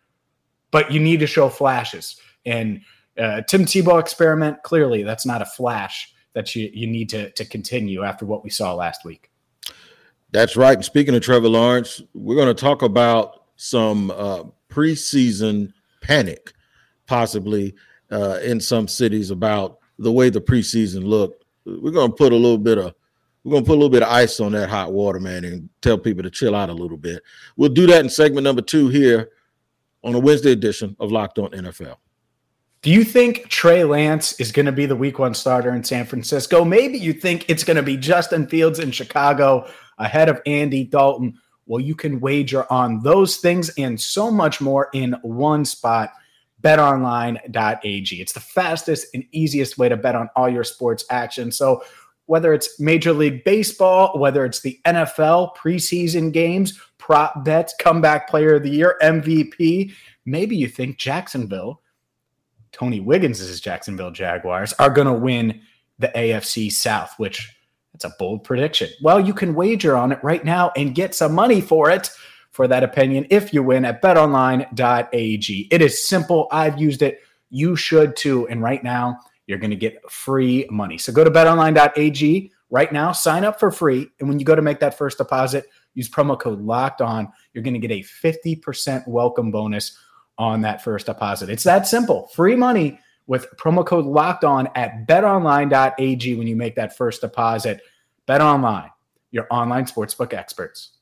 but 0.71 0.90
you 0.90 1.00
need 1.00 1.21
to 1.21 1.26
show 1.26 1.49
flashes. 1.49 2.21
And 2.47 2.81
uh, 3.19 3.43
Tim 3.43 3.64
Tebow 3.64 4.00
experiment, 4.00 4.62
clearly, 4.62 5.02
that's 5.02 5.26
not 5.26 5.43
a 5.43 5.47
flash 5.47 6.12
that 6.33 6.54
you, 6.54 6.71
you 6.73 6.87
need 6.87 7.09
to, 7.11 7.31
to 7.31 7.45
continue 7.45 8.02
after 8.02 8.25
what 8.25 8.43
we 8.43 8.50
saw 8.50 8.75
last 8.75 9.04
week. 9.04 9.31
That's 10.31 10.57
right. 10.57 10.76
And 10.76 10.85
speaking 10.85 11.14
of 11.14 11.23
Trevor 11.23 11.49
Lawrence, 11.49 12.02
we're 12.12 12.35
going 12.35 12.54
to 12.54 12.61
talk 12.61 12.83
about 12.83 13.45
some 13.57 14.11
uh, 14.11 14.45
preseason 14.69 15.73
panic, 16.00 16.52
possibly 17.07 17.75
uh, 18.11 18.40
in 18.43 18.61
some 18.61 18.88
cities 18.88 19.31
about 19.31 19.78
the 19.99 20.11
way 20.11 20.31
the 20.31 20.40
preseason 20.40 21.04
looked. 21.04 21.45
We're 21.64 21.93
going 21.93 22.11
to 22.11 22.16
put 22.16 22.33
a 22.33 22.37
little 22.37 22.59
bit 22.59 22.78
of 22.78 22.95
we're 23.44 23.60
to 23.60 23.66
put 23.66 23.72
a 23.72 23.74
little 23.74 23.90
bit 23.90 24.02
of 24.02 24.08
ice 24.08 24.40
on 24.40 24.52
that 24.52 24.70
hot 24.70 24.92
water, 24.92 25.20
man, 25.20 25.44
and 25.44 25.68
tell 25.82 25.98
people 25.98 26.22
to 26.22 26.30
chill 26.30 26.54
out 26.54 26.70
a 26.70 26.74
little 26.74 26.96
bit. 26.96 27.22
We'll 27.56 27.68
do 27.68 27.86
that 27.88 28.00
in 28.00 28.08
segment 28.08 28.44
number 28.44 28.62
two 28.62 28.88
here 28.88 29.30
on 30.02 30.14
a 30.14 30.18
Wednesday 30.18 30.52
edition 30.52 30.96
of 30.98 31.12
Locked 31.12 31.38
On 31.38 31.50
NFL. 31.50 31.96
Do 32.80 32.90
you 32.90 33.04
think 33.04 33.48
Trey 33.48 33.84
Lance 33.84 34.38
is 34.40 34.52
going 34.52 34.66
to 34.66 34.72
be 34.72 34.84
the 34.86 34.96
week 34.96 35.18
one 35.18 35.34
starter 35.34 35.74
in 35.74 35.84
San 35.84 36.04
Francisco? 36.04 36.64
Maybe 36.64 36.98
you 36.98 37.12
think 37.12 37.48
it's 37.48 37.64
going 37.64 37.76
to 37.76 37.82
be 37.82 37.96
Justin 37.96 38.46
Fields 38.46 38.78
in 38.78 38.90
Chicago 38.90 39.68
ahead 39.98 40.28
of 40.28 40.40
Andy 40.44 40.84
Dalton. 40.84 41.38
Well, 41.66 41.80
you 41.80 41.94
can 41.94 42.20
wager 42.20 42.70
on 42.70 43.00
those 43.02 43.38
things 43.38 43.70
and 43.78 43.98
so 43.98 44.30
much 44.30 44.60
more 44.60 44.90
in 44.92 45.16
one 45.22 45.64
spot 45.64 46.12
betonline.ag. 46.60 48.20
It's 48.20 48.32
the 48.32 48.40
fastest 48.40 49.08
and 49.14 49.24
easiest 49.32 49.78
way 49.78 49.88
to 49.88 49.96
bet 49.96 50.14
on 50.14 50.28
all 50.34 50.48
your 50.48 50.64
sports 50.64 51.04
action. 51.10 51.52
So, 51.52 51.82
whether 52.26 52.54
it's 52.54 52.81
Major 52.81 53.12
League 53.12 53.45
Baseball, 53.45 54.19
whether 54.19 54.45
it's 54.45 54.61
the 54.61 54.81
NFL 54.87 55.57
preseason 55.57 56.33
games, 56.33 56.81
prop 56.99 57.45
bets, 57.45 57.75
comeback 57.78 58.28
player 58.28 58.54
of 58.54 58.62
the 58.62 58.71
year, 58.71 58.97
MVP, 59.02 59.93
maybe 60.25 60.57
you 60.57 60.69
think 60.69 60.99
Jacksonville, 60.99 61.83
Tony 62.73 63.00
Wiggins' 63.00 63.40
is 63.40 63.61
Jacksonville 63.61 64.11
Jaguars, 64.11 64.73
are 64.75 64.90
going 64.90 65.07
to 65.07 65.12
win 65.12 65.61
the 65.99 66.09
AFC 66.09 66.73
South, 66.73 67.14
which 67.19 67.54
that's 67.93 68.04
a 68.04 68.14
bold 68.19 68.43
prediction. 68.43 68.88
Well, 69.02 69.21
you 69.21 69.33
can 69.33 69.54
wager 69.54 69.97
on 69.97 70.11
it 70.11 70.19
right 70.23 70.45
now 70.45 70.73
and 70.76 70.95
get 70.95 71.14
some 71.14 71.33
money 71.33 71.61
for 71.61 71.90
it 71.90 72.11
for 72.50 72.66
that 72.69 72.83
opinion 72.83 73.26
if 73.31 73.52
you 73.54 73.62
win 73.62 73.85
at 73.85 74.02
betonline.ag. 74.02 75.69
It 75.71 75.83
is 75.83 76.07
simple. 76.07 76.49
I've 76.50 76.81
used 76.81 77.02
it. 77.02 77.21
You 77.50 77.76
should 77.76 78.16
too. 78.16 78.49
And 78.49 78.62
right 78.62 78.83
now, 78.83 79.19
you're 79.46 79.58
going 79.58 79.70
to 79.70 79.76
get 79.76 80.10
free 80.10 80.66
money. 80.70 80.98
So 80.98 81.12
go 81.12 81.24
to 81.24 81.30
betonline.ag 81.30 82.52
right 82.70 82.92
now, 82.92 83.12
sign 83.12 83.44
up 83.44 83.60
for 83.60 83.70
free. 83.70 84.08
And 84.20 84.28
when 84.28 84.38
you 84.38 84.44
go 84.44 84.54
to 84.54 84.62
make 84.62 84.80
that 84.80 84.96
first 84.96 85.18
deposit, 85.18 85.66
use 85.94 86.08
promo 86.08 86.38
code 86.38 86.60
locked 86.60 87.00
on. 87.00 87.30
You're 87.52 87.64
going 87.64 87.80
to 87.80 87.86
get 87.86 87.92
a 87.92 88.02
50% 88.02 89.06
welcome 89.06 89.50
bonus 89.50 89.98
on 90.38 90.62
that 90.62 90.82
first 90.82 91.06
deposit. 91.06 91.50
It's 91.50 91.62
that 91.64 91.86
simple. 91.86 92.28
Free 92.28 92.56
money 92.56 92.98
with 93.26 93.46
promo 93.56 93.86
code 93.86 94.06
locked 94.06 94.44
on 94.44 94.68
at 94.74 95.06
betonline.ag 95.06 96.34
when 96.34 96.46
you 96.46 96.56
make 96.56 96.74
that 96.76 96.96
first 96.96 97.20
deposit. 97.20 97.80
Bet 98.26 98.40
online, 98.40 98.90
your 99.30 99.46
online 99.50 99.84
sportsbook 99.84 100.32
experts. 100.32 100.92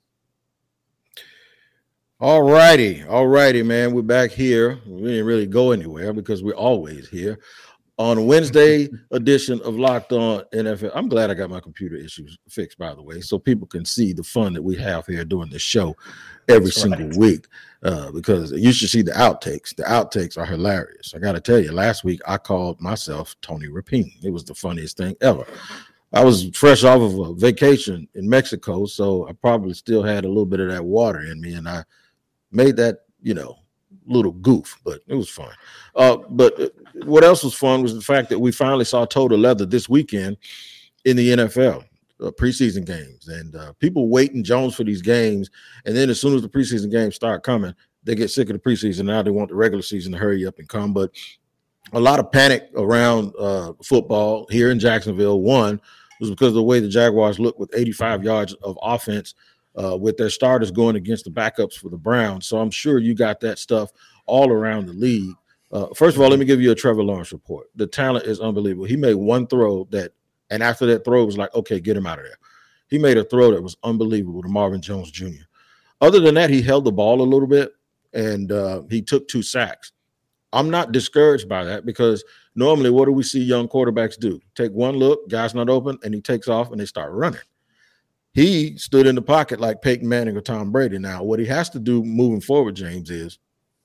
All 2.20 2.42
righty. 2.42 3.02
All 3.04 3.26
righty, 3.26 3.64
man. 3.64 3.92
We're 3.92 4.02
back 4.02 4.30
here. 4.30 4.78
We 4.86 5.02
didn't 5.02 5.26
really 5.26 5.46
go 5.46 5.72
anywhere 5.72 6.12
because 6.12 6.42
we're 6.42 6.54
always 6.54 7.08
here 7.08 7.40
on 8.02 8.26
Wednesday 8.26 8.88
edition 9.12 9.60
of 9.62 9.76
Locked 9.76 10.10
On 10.10 10.42
NFL. 10.52 10.90
I'm 10.92 11.08
glad 11.08 11.30
I 11.30 11.34
got 11.34 11.50
my 11.50 11.60
computer 11.60 11.94
issues 11.94 12.36
fixed, 12.48 12.76
by 12.76 12.92
the 12.94 13.02
way, 13.02 13.20
so 13.20 13.38
people 13.38 13.68
can 13.68 13.84
see 13.84 14.12
the 14.12 14.24
fun 14.24 14.54
that 14.54 14.62
we 14.62 14.74
have 14.76 15.06
here 15.06 15.24
doing 15.24 15.48
this 15.50 15.62
show 15.62 15.96
every 16.48 16.64
That's 16.64 16.82
single 16.82 17.06
right. 17.06 17.16
week. 17.16 17.46
Uh, 17.84 18.10
because 18.10 18.52
you 18.52 18.72
should 18.72 18.90
see 18.90 19.02
the 19.02 19.12
outtakes. 19.12 19.74
The 19.74 19.84
outtakes 19.84 20.36
are 20.36 20.46
hilarious. 20.46 21.14
I 21.14 21.18
got 21.18 21.32
to 21.32 21.40
tell 21.40 21.58
you, 21.60 21.72
last 21.72 22.02
week 22.02 22.20
I 22.26 22.38
called 22.38 22.80
myself 22.80 23.36
Tony 23.40 23.68
Rapien. 23.68 24.12
It 24.24 24.30
was 24.30 24.44
the 24.44 24.54
funniest 24.54 24.96
thing 24.96 25.16
ever. 25.20 25.44
I 26.12 26.24
was 26.24 26.50
fresh 26.54 26.84
off 26.84 27.00
of 27.00 27.18
a 27.18 27.34
vacation 27.34 28.08
in 28.14 28.28
Mexico, 28.28 28.86
so 28.86 29.28
I 29.28 29.32
probably 29.32 29.74
still 29.74 30.02
had 30.02 30.24
a 30.24 30.28
little 30.28 30.46
bit 30.46 30.60
of 30.60 30.70
that 30.70 30.84
water 30.84 31.20
in 31.20 31.40
me, 31.40 31.54
and 31.54 31.68
I 31.68 31.84
made 32.50 32.76
that, 32.76 32.98
you 33.20 33.34
know, 33.34 33.58
little 34.06 34.32
goof, 34.32 34.78
but 34.84 35.00
it 35.06 35.14
was 35.14 35.28
fun. 35.28 35.52
Uh, 35.94 36.18
but 36.30 36.60
uh, 36.60 36.68
what 37.04 37.24
else 37.24 37.44
was 37.44 37.54
fun 37.54 37.82
was 37.82 37.94
the 37.94 38.00
fact 38.00 38.28
that 38.30 38.38
we 38.38 38.52
finally 38.52 38.84
saw 38.84 39.04
total 39.04 39.38
leather 39.38 39.66
this 39.66 39.88
weekend 39.88 40.36
in 41.04 41.16
the 41.16 41.30
NFL 41.30 41.84
uh, 42.20 42.30
preseason 42.30 42.84
games, 42.84 43.28
and 43.28 43.56
uh, 43.56 43.72
people 43.74 44.08
waiting 44.08 44.44
Jones 44.44 44.74
for 44.74 44.84
these 44.84 45.02
games, 45.02 45.50
and 45.84 45.96
then 45.96 46.10
as 46.10 46.20
soon 46.20 46.34
as 46.34 46.42
the 46.42 46.48
preseason 46.48 46.90
games 46.90 47.14
start 47.14 47.42
coming, 47.42 47.74
they 48.04 48.14
get 48.14 48.30
sick 48.30 48.50
of 48.50 48.54
the 48.54 48.70
preseason. 48.70 49.06
Now 49.06 49.22
they 49.22 49.30
want 49.30 49.48
the 49.48 49.54
regular 49.54 49.82
season 49.82 50.12
to 50.12 50.18
hurry 50.18 50.46
up 50.46 50.58
and 50.58 50.68
come. 50.68 50.92
But 50.92 51.10
a 51.92 52.00
lot 52.00 52.18
of 52.18 52.32
panic 52.32 52.70
around 52.76 53.32
uh, 53.38 53.72
football 53.82 54.46
here 54.50 54.70
in 54.70 54.78
Jacksonville. 54.78 55.40
One 55.40 55.80
was 56.20 56.30
because 56.30 56.48
of 56.48 56.54
the 56.54 56.62
way 56.62 56.80
the 56.80 56.88
Jaguars 56.88 57.38
looked 57.38 57.58
with 57.58 57.70
85 57.74 58.24
yards 58.24 58.54
of 58.54 58.78
offense 58.82 59.34
uh, 59.76 59.96
with 59.96 60.16
their 60.16 60.30
starters 60.30 60.70
going 60.70 60.96
against 60.96 61.24
the 61.24 61.30
backups 61.30 61.74
for 61.74 61.88
the 61.88 61.96
Browns. 61.96 62.46
So 62.46 62.58
I'm 62.58 62.70
sure 62.70 62.98
you 62.98 63.14
got 63.14 63.40
that 63.40 63.58
stuff 63.58 63.90
all 64.26 64.50
around 64.50 64.86
the 64.86 64.92
league. 64.92 65.34
Uh, 65.70 65.86
first 65.94 66.16
of 66.16 66.22
all, 66.22 66.28
let 66.28 66.38
me 66.38 66.44
give 66.44 66.60
you 66.60 66.70
a 66.70 66.74
Trevor 66.74 67.02
Lawrence 67.02 67.32
report. 67.32 67.68
The 67.76 67.86
talent 67.86 68.26
is 68.26 68.40
unbelievable. 68.40 68.84
He 68.84 68.96
made 68.96 69.14
one 69.14 69.46
throw 69.46 69.84
that, 69.90 70.12
and 70.50 70.62
after 70.62 70.84
that 70.86 71.04
throw, 71.04 71.22
it 71.22 71.26
was 71.26 71.38
like, 71.38 71.54
okay, 71.54 71.80
get 71.80 71.96
him 71.96 72.06
out 72.06 72.18
of 72.18 72.26
there. 72.26 72.38
He 72.88 72.98
made 72.98 73.16
a 73.16 73.24
throw 73.24 73.52
that 73.52 73.62
was 73.62 73.76
unbelievable 73.82 74.42
to 74.42 74.48
Marvin 74.48 74.82
Jones 74.82 75.10
Jr. 75.10 75.44
Other 76.02 76.20
than 76.20 76.34
that, 76.34 76.50
he 76.50 76.60
held 76.60 76.84
the 76.84 76.92
ball 76.92 77.22
a 77.22 77.24
little 77.24 77.48
bit 77.48 77.72
and 78.12 78.52
uh, 78.52 78.82
he 78.90 79.02
took 79.02 79.28
two 79.28 79.42
sacks. 79.42 79.92
I'm 80.52 80.68
not 80.68 80.92
discouraged 80.92 81.48
by 81.48 81.64
that 81.64 81.86
because 81.86 82.22
normally, 82.54 82.90
what 82.90 83.06
do 83.06 83.12
we 83.12 83.22
see 83.22 83.42
young 83.42 83.68
quarterbacks 83.68 84.18
do? 84.18 84.40
Take 84.54 84.72
one 84.72 84.96
look, 84.96 85.28
guy's 85.30 85.54
not 85.54 85.70
open, 85.70 85.98
and 86.04 86.14
he 86.14 86.20
takes 86.20 86.48
off 86.48 86.70
and 86.70 86.80
they 86.80 86.84
start 86.84 87.12
running. 87.12 87.40
He 88.34 88.76
stood 88.78 89.06
in 89.06 89.14
the 89.14 89.22
pocket 89.22 89.60
like 89.60 89.82
Peyton 89.82 90.08
Manning 90.08 90.36
or 90.36 90.40
Tom 90.40 90.72
Brady. 90.72 90.98
Now, 90.98 91.22
what 91.22 91.38
he 91.38 91.46
has 91.46 91.68
to 91.70 91.78
do 91.78 92.02
moving 92.02 92.40
forward, 92.40 92.74
James, 92.74 93.10
is 93.10 93.38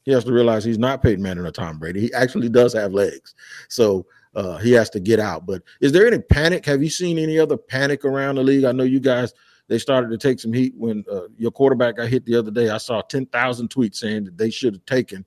he 0.04 0.12
has 0.12 0.24
to 0.24 0.32
realize 0.32 0.64
he's 0.64 0.78
not 0.78 1.04
Peyton 1.04 1.22
Manning 1.22 1.46
or 1.46 1.52
Tom 1.52 1.80
Brady. 1.80 2.00
He 2.00 2.14
actually 2.14 2.48
does 2.48 2.74
have 2.74 2.94
legs. 2.94 3.36
So 3.68 4.06
uh, 4.36 4.58
he 4.58 4.72
has 4.72 4.90
to 4.92 5.02
get 5.02 5.20
out. 5.20 5.46
But 5.46 5.64
is 5.82 5.92
there 5.92 6.08
any 6.08 6.20
panic? 6.20 6.66
Have 6.66 6.82
you 6.82 6.90
seen 6.90 7.18
any 7.18 7.38
other 7.38 7.58
panic 7.58 8.06
around 8.06 8.36
the 8.36 8.44
league? 8.44 8.64
I 8.64 8.72
know 8.72 8.84
you 8.84 9.02
guys 9.02 9.34
they 9.68 9.78
started 9.78 10.10
to 10.10 10.18
take 10.18 10.40
some 10.40 10.54
heat 10.54 10.74
when 10.78 11.04
uh, 11.12 11.28
your 11.38 11.52
quarterback 11.52 11.98
got 11.98 12.08
hit 12.08 12.26
the 12.26 12.36
other 12.36 12.52
day. 12.52 12.70
I 12.70 12.78
saw 12.78 13.02
10,000 13.02 13.70
tweets 13.70 13.96
saying 13.96 14.26
that 14.26 14.38
they 14.38 14.50
should 14.50 14.76
have 14.76 14.86
taken 14.86 15.26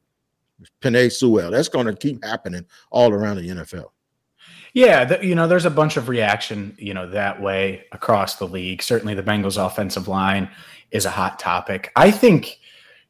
Penei 0.81 1.13
Sewell. 1.13 1.51
That's 1.51 1.69
going 1.69 1.87
to 1.87 1.95
keep 1.95 2.25
happening 2.25 2.65
all 2.91 3.13
around 3.13 3.37
the 3.37 3.49
NFL. 3.49 3.89
Yeah, 4.73 5.05
the, 5.05 5.27
you 5.27 5.35
know, 5.35 5.49
there's 5.49 5.65
a 5.65 5.71
bunch 5.71 5.97
of 5.97 6.09
reaction, 6.09 6.77
you 6.79 6.95
know, 6.95 7.09
that 7.11 7.41
way 7.41 7.85
across 7.93 8.37
the 8.37 8.47
league. 8.47 8.83
Certainly, 8.83 9.15
the 9.15 9.23
Bengals' 9.23 9.65
offensive 9.65 10.09
line 10.09 10.49
is 10.91 11.05
a 11.05 11.11
hot 11.11 11.39
topic. 11.39 11.91
I 11.97 12.11
think 12.11 12.59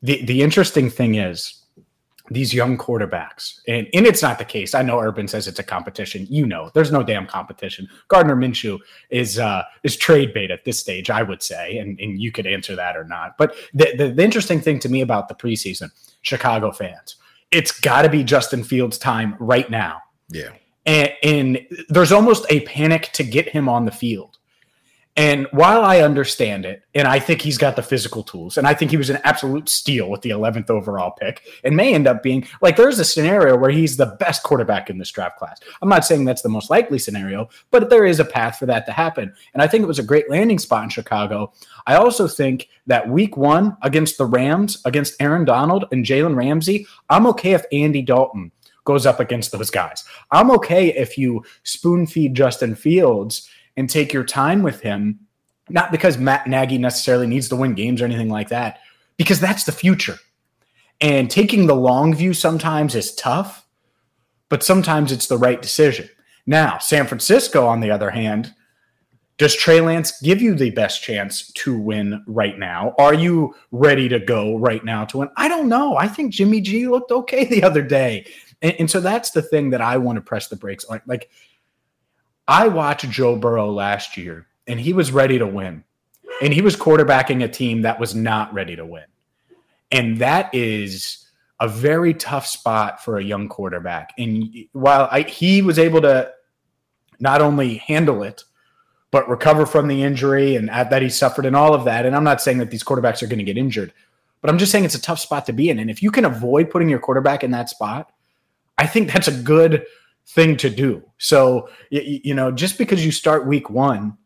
the 0.03 0.25
the 0.25 0.43
interesting 0.43 0.91
thing 0.91 1.17
is 1.17 1.61
these 2.31 2.55
young 2.55 2.79
quarterbacks. 2.79 3.61
And, 3.67 3.89
and 3.93 4.07
it's 4.07 4.23
not 4.23 4.39
the 4.39 4.45
case. 4.45 4.75
I 4.75 4.83
know 4.83 5.01
Urban 5.01 5.27
says 5.27 5.49
it's 5.49 5.59
a 5.59 5.65
competition. 5.65 6.27
You 6.31 6.47
know, 6.47 6.71
there's 6.75 6.93
no 6.93 7.03
damn 7.03 7.27
competition. 7.27 7.89
Gardner 8.09 8.37
Minshew 8.37 8.79
is 9.11 9.39
uh, 9.39 9.65
is 9.83 9.97
trade 9.97 10.33
bait 10.33 10.51
at 10.51 10.65
this 10.65 10.79
stage, 10.79 11.11
I 11.11 11.23
would 11.23 11.43
say, 11.43 11.79
and, 11.79 11.99
and 11.99 12.21
you 12.21 12.31
could 12.31 12.47
answer 12.47 12.77
that 12.77 12.97
or 12.97 13.05
not. 13.05 13.37
But 13.37 13.55
the, 13.75 13.95
the, 13.97 14.09
the 14.11 14.23
interesting 14.23 14.61
thing 14.61 14.79
to 14.81 14.89
me 14.89 15.01
about 15.01 15.29
the 15.29 15.35
preseason, 15.35 15.91
Chicago 16.23 16.71
fans, 16.71 17.17
it's 17.51 17.79
got 17.79 18.03
to 18.03 18.09
be 18.09 18.23
Justin 18.23 18.63
Fields' 18.63 18.97
time 18.97 19.37
right 19.41 19.69
now. 19.69 20.01
Yeah. 20.29 20.51
And, 20.87 21.13
and 21.23 21.67
there's 21.89 22.13
almost 22.13 22.47
a 22.51 22.61
panic 22.61 23.11
to 23.15 23.25
get 23.25 23.49
him 23.49 23.69
on 23.69 23.85
the 23.85 23.93
field. 23.93 24.39
And 25.17 25.49
while 25.51 25.83
I 25.83 26.01
understand 26.01 26.65
it, 26.65 26.85
and 26.95 27.07
I 27.09 27.19
think 27.19 27.43
he's 27.43 27.59
got 27.59 27.75
the 27.75 27.83
physical 27.83 28.23
tools, 28.23 28.57
and 28.57 28.67
I 28.67 28.75
think 28.75 28.93
he 28.93 28.97
was 28.97 29.11
an 29.11 29.19
absolute 29.25 29.69
steal 29.69 30.09
with 30.09 30.23
the 30.23 30.31
11th 30.31 30.71
overall 30.71 31.11
pick, 31.11 31.43
and 31.65 31.77
may 31.77 31.93
end 31.93 32.07
up 32.07 32.23
being 32.23 32.47
like 32.63 32.77
there's 32.77 32.99
a 33.01 33.05
scenario 33.05 33.57
where 33.57 33.71
he's 33.71 33.97
the 33.97 34.17
best 34.21 34.45
quarterback 34.45 34.89
in 34.89 34.99
this 34.99 35.11
draft 35.11 35.37
class. 35.37 35.61
I'm 35.83 35.89
not 35.89 36.05
saying 36.05 36.25
that's 36.25 36.43
the 36.43 36.49
most 36.49 36.71
likely 36.71 36.99
scenario, 36.99 37.49
but 37.73 37.91
there 37.91 38.07
is 38.07 38.21
a 38.21 38.25
path 38.25 38.59
for 38.59 38.67
that 38.67 38.87
to 38.87 38.93
happen. 38.93 39.35
And 39.53 39.63
I 39.63 39.67
think 39.67 39.83
it 39.83 39.89
was 39.89 39.99
a 39.99 40.05
great 40.05 40.31
landing 40.31 40.61
spot 40.61 40.85
in 40.85 40.91
Chicago. 40.91 41.53
I 41.87 41.97
also 41.97 42.29
think 42.29 42.69
that 42.87 43.09
week 43.09 43.37
one 43.37 43.77
against 43.83 44.17
the 44.17 44.27
Rams, 44.27 44.81
against 44.85 45.21
Aaron 45.21 45.45
Donald 45.45 45.87
and 45.91 46.05
Jalen 46.05 46.37
Ramsey, 46.37 46.87
I'm 47.11 47.27
okay 47.27 47.53
if 47.53 47.65
Andy 47.73 48.03
Dalton 48.03 48.53
goes 48.85 49.07
up 49.07 49.21
against 49.21 49.53
those 49.53 49.71
guys. 49.71 50.05
I'm 50.31 50.51
okay 50.53 50.89
if 50.95 51.19
you 51.19 51.45
spoon 51.63 52.07
feed 52.07 52.35
Justin 52.35 52.75
Fields 52.75 53.49
and 53.77 53.89
take 53.89 54.13
your 54.13 54.25
time 54.25 54.63
with 54.63 54.81
him, 54.81 55.21
not 55.69 55.93
because 55.93 56.19
Matt 56.19 56.47
Nagy 56.47 56.79
necessarily 56.79 57.27
needs 57.27 57.49
to 57.49 57.57
win 57.57 57.75
games 57.75 58.03
or 58.03 58.05
anything 58.05 58.29
like 58.29 58.49
that, 58.49 58.81
because 59.17 59.41
that's 59.41 59.65
the 59.65 59.73
future. 59.73 60.17
And 61.01 61.31
taking 61.31 61.67
the 61.67 61.75
long 61.75 62.15
view 62.15 62.35
sometimes 62.35 62.95
is 62.95 63.15
tough, 63.15 63.67
but 64.49 64.63
sometimes 64.63 65.13
it's 65.13 65.29
the 65.29 65.39
right 65.39 65.61
decision. 65.61 66.09
Now, 66.47 66.79
San 66.79 67.07
Francisco, 67.07 67.67
on 67.67 67.81
the 67.81 67.91
other 67.91 68.11
hand, 68.11 68.55
does 69.41 69.57
Trey 69.57 69.81
Lance 69.81 70.21
give 70.21 70.43
you 70.43 70.55
the 70.55 70.71
best 70.71 71.03
chance 71.03 71.51
to 71.53 71.79
win 71.79 72.23
right 72.27 72.59
now? 72.59 72.95
Are 72.99 73.15
you 73.15 73.55
ready 73.73 74.07
to 74.07 74.19
go 74.19 74.59
right 74.59 74.85
now 74.85 75.07
to 75.07 75.19
win? 75.19 75.31
I 75.39 75.49
don't 75.49 75.71
know. 75.71 75.97
I 75.97 76.09
think 76.09 76.35
Jimmy 76.35 76.61
G 76.61 76.87
looked 76.87 77.11
okay 77.11 77.45
the 77.49 77.63
other 77.63 77.81
day. 77.81 78.27
And, 78.63 78.75
and 78.81 78.91
so 78.91 79.01
that's 79.01 79.31
the 79.31 79.43
thing 79.43 79.71
that 79.71 79.81
I 79.81 79.99
want 79.99 80.17
to 80.17 80.23
press 80.23 80.49
the 80.49 80.57
brakes 80.57 80.85
on. 80.85 81.01
Like, 81.07 81.31
I 82.47 82.69
watched 82.69 83.09
Joe 83.11 83.37
Burrow 83.37 83.71
last 83.71 84.17
year, 84.17 84.47
and 84.67 84.81
he 84.81 84.93
was 84.93 85.13
ready 85.13 85.39
to 85.39 85.47
win. 85.47 85.85
And 86.43 86.53
he 86.53 86.63
was 86.63 86.77
quarterbacking 86.77 87.45
a 87.45 87.49
team 87.49 87.83
that 87.83 88.01
was 88.01 88.15
not 88.15 88.53
ready 88.55 88.77
to 88.77 88.87
win. 88.87 89.05
And 89.91 90.19
that 90.19 90.55
is 90.55 91.27
a 91.61 91.69
very 91.69 92.15
tough 92.15 92.47
spot 92.47 93.05
for 93.05 93.19
a 93.19 93.25
young 93.25 93.49
quarterback. 93.49 94.15
And 94.17 94.49
while 94.73 95.09
I, 95.11 95.23
he 95.23 95.61
was 95.61 95.79
able 95.79 96.01
to 96.03 96.33
not 97.19 97.43
only 97.43 97.77
handle 97.77 98.23
it, 98.23 98.45
but 99.11 99.29
recover 99.29 99.67
from 99.67 99.89
the 99.89 100.03
injury 100.03 100.57
and 100.57 100.69
that 100.69 101.03
he 101.03 101.09
suffered 101.09 101.45
and 101.45 101.57
all 101.57 101.75
of 101.75 101.85
that. 101.85 102.07
And 102.07 102.17
I'm 102.17 102.25
not 102.25 102.41
saying 102.41 102.59
that 102.59 102.71
these 102.71 102.85
quarterbacks 102.85 103.23
are 103.23 103.27
going 103.27 103.39
to 103.39 103.45
get 103.45 103.59
injured, 103.59 103.93
but 104.41 104.49
I'm 104.49 104.59
just 104.59 104.73
saying 104.73 104.85
it's 104.85 104.95
a 104.95 105.03
tough 105.03 105.19
spot 105.19 105.47
to 105.47 105.53
be 105.53 105.69
in. 105.69 105.79
And 105.79 105.91
if 105.91 106.03
you 106.03 106.11
can 106.11 106.25
avoid 106.25 106.71
putting 106.71 106.89
your 106.89 107.01
quarterback 107.01 107.45
in 107.45 107.51
that 107.51 107.69
spot, 107.69 108.11
I 108.81 108.87
think 108.87 109.13
that's 109.13 109.29
a 109.29 109.43
good 109.43 109.85
thing 110.29 110.57
to 110.57 110.71
do. 110.71 111.03
So, 111.19 111.69
you, 111.91 112.21
you 112.25 112.35
know, 112.35 112.51
just 112.51 112.79
because 112.79 113.05
you 113.05 113.13
start 113.13 113.47
week 113.47 113.69
one, 113.69 114.17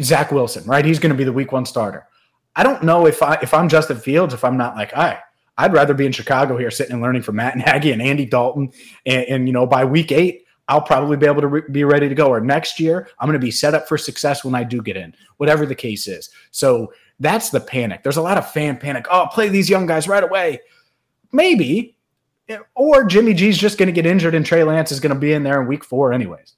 Zach 0.00 0.32
Wilson, 0.32 0.64
right? 0.64 0.84
He's 0.84 0.98
going 0.98 1.12
to 1.12 1.16
be 1.16 1.22
the 1.22 1.32
week 1.32 1.52
one 1.52 1.64
starter. 1.64 2.08
I 2.56 2.64
don't 2.64 2.82
know 2.82 3.06
if 3.06 3.22
I 3.22 3.34
if 3.40 3.54
I'm 3.54 3.68
Justin 3.68 3.98
Fields, 3.98 4.34
if 4.34 4.44
I'm 4.44 4.56
not 4.56 4.74
like, 4.74 4.96
I 4.96 5.20
I'd 5.56 5.72
rather 5.72 5.94
be 5.94 6.06
in 6.06 6.12
Chicago 6.12 6.56
here, 6.56 6.72
sitting 6.72 6.94
and 6.94 7.02
learning 7.02 7.22
from 7.22 7.36
Matt 7.36 7.56
Nagy 7.56 7.92
and 7.92 8.02
Andy 8.02 8.26
Dalton, 8.26 8.72
and, 9.06 9.24
and 9.26 9.46
you 9.46 9.52
know, 9.52 9.64
by 9.64 9.84
week 9.84 10.10
eight, 10.10 10.44
I'll 10.66 10.82
probably 10.82 11.16
be 11.16 11.26
able 11.26 11.42
to 11.42 11.46
re- 11.46 11.62
be 11.70 11.84
ready 11.84 12.08
to 12.08 12.16
go. 12.16 12.26
Or 12.26 12.40
next 12.40 12.80
year, 12.80 13.08
I'm 13.20 13.28
going 13.28 13.38
to 13.38 13.44
be 13.44 13.52
set 13.52 13.74
up 13.74 13.86
for 13.86 13.96
success 13.96 14.44
when 14.44 14.56
I 14.56 14.64
do 14.64 14.82
get 14.82 14.96
in, 14.96 15.14
whatever 15.36 15.66
the 15.66 15.74
case 15.76 16.08
is. 16.08 16.30
So 16.50 16.92
that's 17.20 17.50
the 17.50 17.60
panic. 17.60 18.02
There's 18.02 18.16
a 18.16 18.22
lot 18.22 18.38
of 18.38 18.50
fan 18.50 18.76
panic. 18.76 19.06
Oh, 19.08 19.28
play 19.30 19.48
these 19.48 19.70
young 19.70 19.86
guys 19.86 20.08
right 20.08 20.24
away. 20.24 20.60
Maybe, 21.32 21.93
or 22.74 23.04
Jimmy 23.04 23.34
G's 23.34 23.58
just 23.58 23.78
going 23.78 23.86
to 23.86 23.92
get 23.92 24.06
injured 24.06 24.34
and 24.34 24.44
Trey 24.44 24.64
Lance 24.64 24.92
is 24.92 25.00
going 25.00 25.14
to 25.14 25.18
be 25.18 25.32
in 25.32 25.42
there 25.42 25.60
in 25.60 25.68
week 25.68 25.84
four, 25.84 26.12
anyways. 26.12 26.56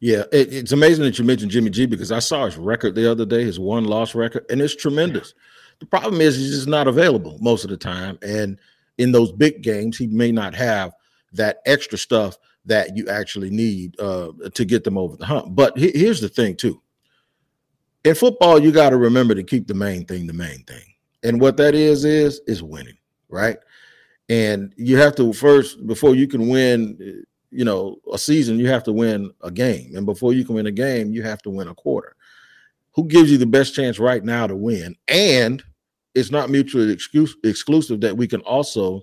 Yeah, 0.00 0.24
it, 0.32 0.52
it's 0.52 0.72
amazing 0.72 1.04
that 1.04 1.18
you 1.18 1.24
mentioned 1.24 1.50
Jimmy 1.50 1.70
G 1.70 1.86
because 1.86 2.12
I 2.12 2.18
saw 2.18 2.44
his 2.44 2.56
record 2.56 2.94
the 2.94 3.10
other 3.10 3.24
day, 3.24 3.44
his 3.44 3.58
one 3.58 3.84
loss 3.84 4.14
record, 4.14 4.44
and 4.50 4.60
it's 4.60 4.76
tremendous. 4.76 5.34
The 5.80 5.86
problem 5.86 6.20
is 6.20 6.36
he's 6.36 6.54
just 6.54 6.68
not 6.68 6.88
available 6.88 7.38
most 7.40 7.64
of 7.64 7.70
the 7.70 7.76
time. 7.76 8.18
And 8.22 8.58
in 8.98 9.12
those 9.12 9.32
big 9.32 9.62
games, 9.62 9.96
he 9.96 10.06
may 10.06 10.30
not 10.30 10.54
have 10.54 10.92
that 11.32 11.58
extra 11.66 11.98
stuff 11.98 12.38
that 12.66 12.96
you 12.96 13.08
actually 13.08 13.50
need 13.50 13.98
uh, 14.00 14.32
to 14.54 14.64
get 14.64 14.84
them 14.84 14.98
over 14.98 15.16
the 15.16 15.26
hump. 15.26 15.54
But 15.54 15.76
he, 15.76 15.90
here's 15.94 16.20
the 16.20 16.28
thing, 16.28 16.56
too 16.56 16.80
in 18.04 18.14
football, 18.14 18.58
you 18.58 18.70
got 18.70 18.90
to 18.90 18.96
remember 18.96 19.34
to 19.34 19.42
keep 19.42 19.66
the 19.66 19.74
main 19.74 20.04
thing 20.04 20.26
the 20.26 20.32
main 20.32 20.62
thing. 20.64 20.84
And 21.22 21.40
what 21.40 21.56
that 21.56 21.74
is, 21.74 22.04
is, 22.04 22.40
is 22.46 22.62
winning, 22.62 22.98
right? 23.28 23.56
And 24.28 24.72
you 24.76 24.96
have 24.98 25.14
to 25.16 25.32
first, 25.32 25.86
before 25.86 26.14
you 26.14 26.26
can 26.26 26.48
win, 26.48 27.24
you 27.50 27.64
know, 27.64 27.98
a 28.12 28.18
season, 28.18 28.58
you 28.58 28.68
have 28.68 28.82
to 28.84 28.92
win 28.92 29.32
a 29.42 29.50
game. 29.50 29.94
And 29.96 30.06
before 30.06 30.32
you 30.32 30.44
can 30.44 30.54
win 30.54 30.66
a 30.66 30.72
game, 30.72 31.12
you 31.12 31.22
have 31.22 31.42
to 31.42 31.50
win 31.50 31.68
a 31.68 31.74
quarter. 31.74 32.16
Who 32.94 33.06
gives 33.06 33.30
you 33.30 33.38
the 33.38 33.46
best 33.46 33.74
chance 33.74 33.98
right 33.98 34.24
now 34.24 34.46
to 34.46 34.56
win? 34.56 34.96
And 35.08 35.62
it's 36.14 36.30
not 36.30 36.48
mutually 36.48 36.90
excuse, 36.92 37.36
exclusive 37.44 38.00
that 38.00 38.16
we 38.16 38.26
can 38.26 38.40
also 38.42 39.02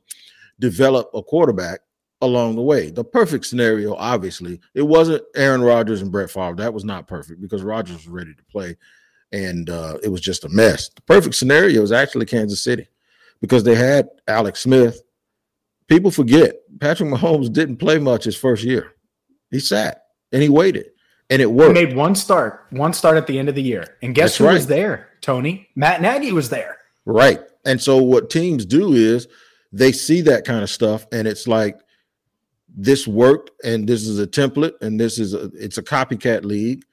develop 0.60 1.10
a 1.14 1.22
quarterback 1.22 1.82
along 2.22 2.56
the 2.56 2.62
way. 2.62 2.90
The 2.90 3.04
perfect 3.04 3.46
scenario, 3.46 3.96
obviously, 3.96 4.60
it 4.74 4.84
wasn't 4.84 5.24
Aaron 5.36 5.62
Rodgers 5.62 6.02
and 6.02 6.12
Brett 6.12 6.30
Favre. 6.30 6.56
That 6.56 6.74
was 6.74 6.86
not 6.86 7.08
perfect 7.08 7.42
because 7.42 7.64
Rodgers 7.64 7.98
was 7.98 8.08
ready 8.08 8.34
to 8.34 8.44
play, 8.46 8.78
and 9.32 9.70
uh, 9.70 9.98
it 10.04 10.10
was 10.10 10.22
just 10.22 10.46
a 10.46 10.50
mess. 10.50 10.90
The 10.90 11.02
perfect 11.02 11.36
scenario 11.36 11.82
was 11.82 11.92
actually 11.92 12.26
Kansas 12.28 12.64
City 12.64 12.88
because 13.42 13.64
they 13.64 13.76
had 13.76 14.08
Alex 14.28 14.62
Smith. 14.62 15.02
People 15.92 16.10
forget 16.10 16.56
Patrick 16.80 17.10
Mahomes 17.10 17.52
didn't 17.52 17.76
play 17.76 18.00
much 18.00 18.24
his 18.24 18.38
first 18.38 18.64
year. 18.64 18.94
He 19.50 19.60
sat 19.60 20.06
and 20.32 20.42
he 20.42 20.48
waited, 20.48 20.86
and 21.30 21.42
it 21.42 21.52
worked. 21.52 21.76
He 21.76 21.86
made 21.86 21.98
one 21.98 22.16
start, 22.16 22.66
one 22.70 22.94
start 22.94 23.18
at 23.18 23.28
the 23.28 23.38
end 23.38 23.50
of 23.50 23.56
the 23.56 23.62
year, 23.62 23.98
and 24.02 24.16
guess 24.16 24.30
That's 24.30 24.38
who 24.38 24.46
right. 24.46 24.54
was 24.54 24.68
there? 24.68 25.10
Tony 25.20 25.68
Matt 25.76 26.02
Nagy 26.02 26.32
was 26.32 26.50
there. 26.50 26.78
Right, 27.04 27.42
and 27.66 27.82
so 27.82 27.98
what 27.98 28.30
teams 28.30 28.66
do 28.66 28.94
is 28.94 29.28
they 29.74 29.92
see 29.92 30.22
that 30.22 30.46
kind 30.46 30.64
of 30.64 30.70
stuff, 30.70 31.06
and 31.12 31.28
it's 31.28 31.46
like 31.46 31.78
this 32.74 33.06
worked 33.06 33.52
and 33.66 33.86
this 33.86 34.08
is 34.08 34.18
a 34.18 34.26
template 34.26 34.76
and 34.80 34.98
this 34.98 35.20
is 35.20 35.34
a 35.34 35.52
it's 35.60 35.78
a 35.78 35.84
copycat 35.84 36.46
league 36.46 36.86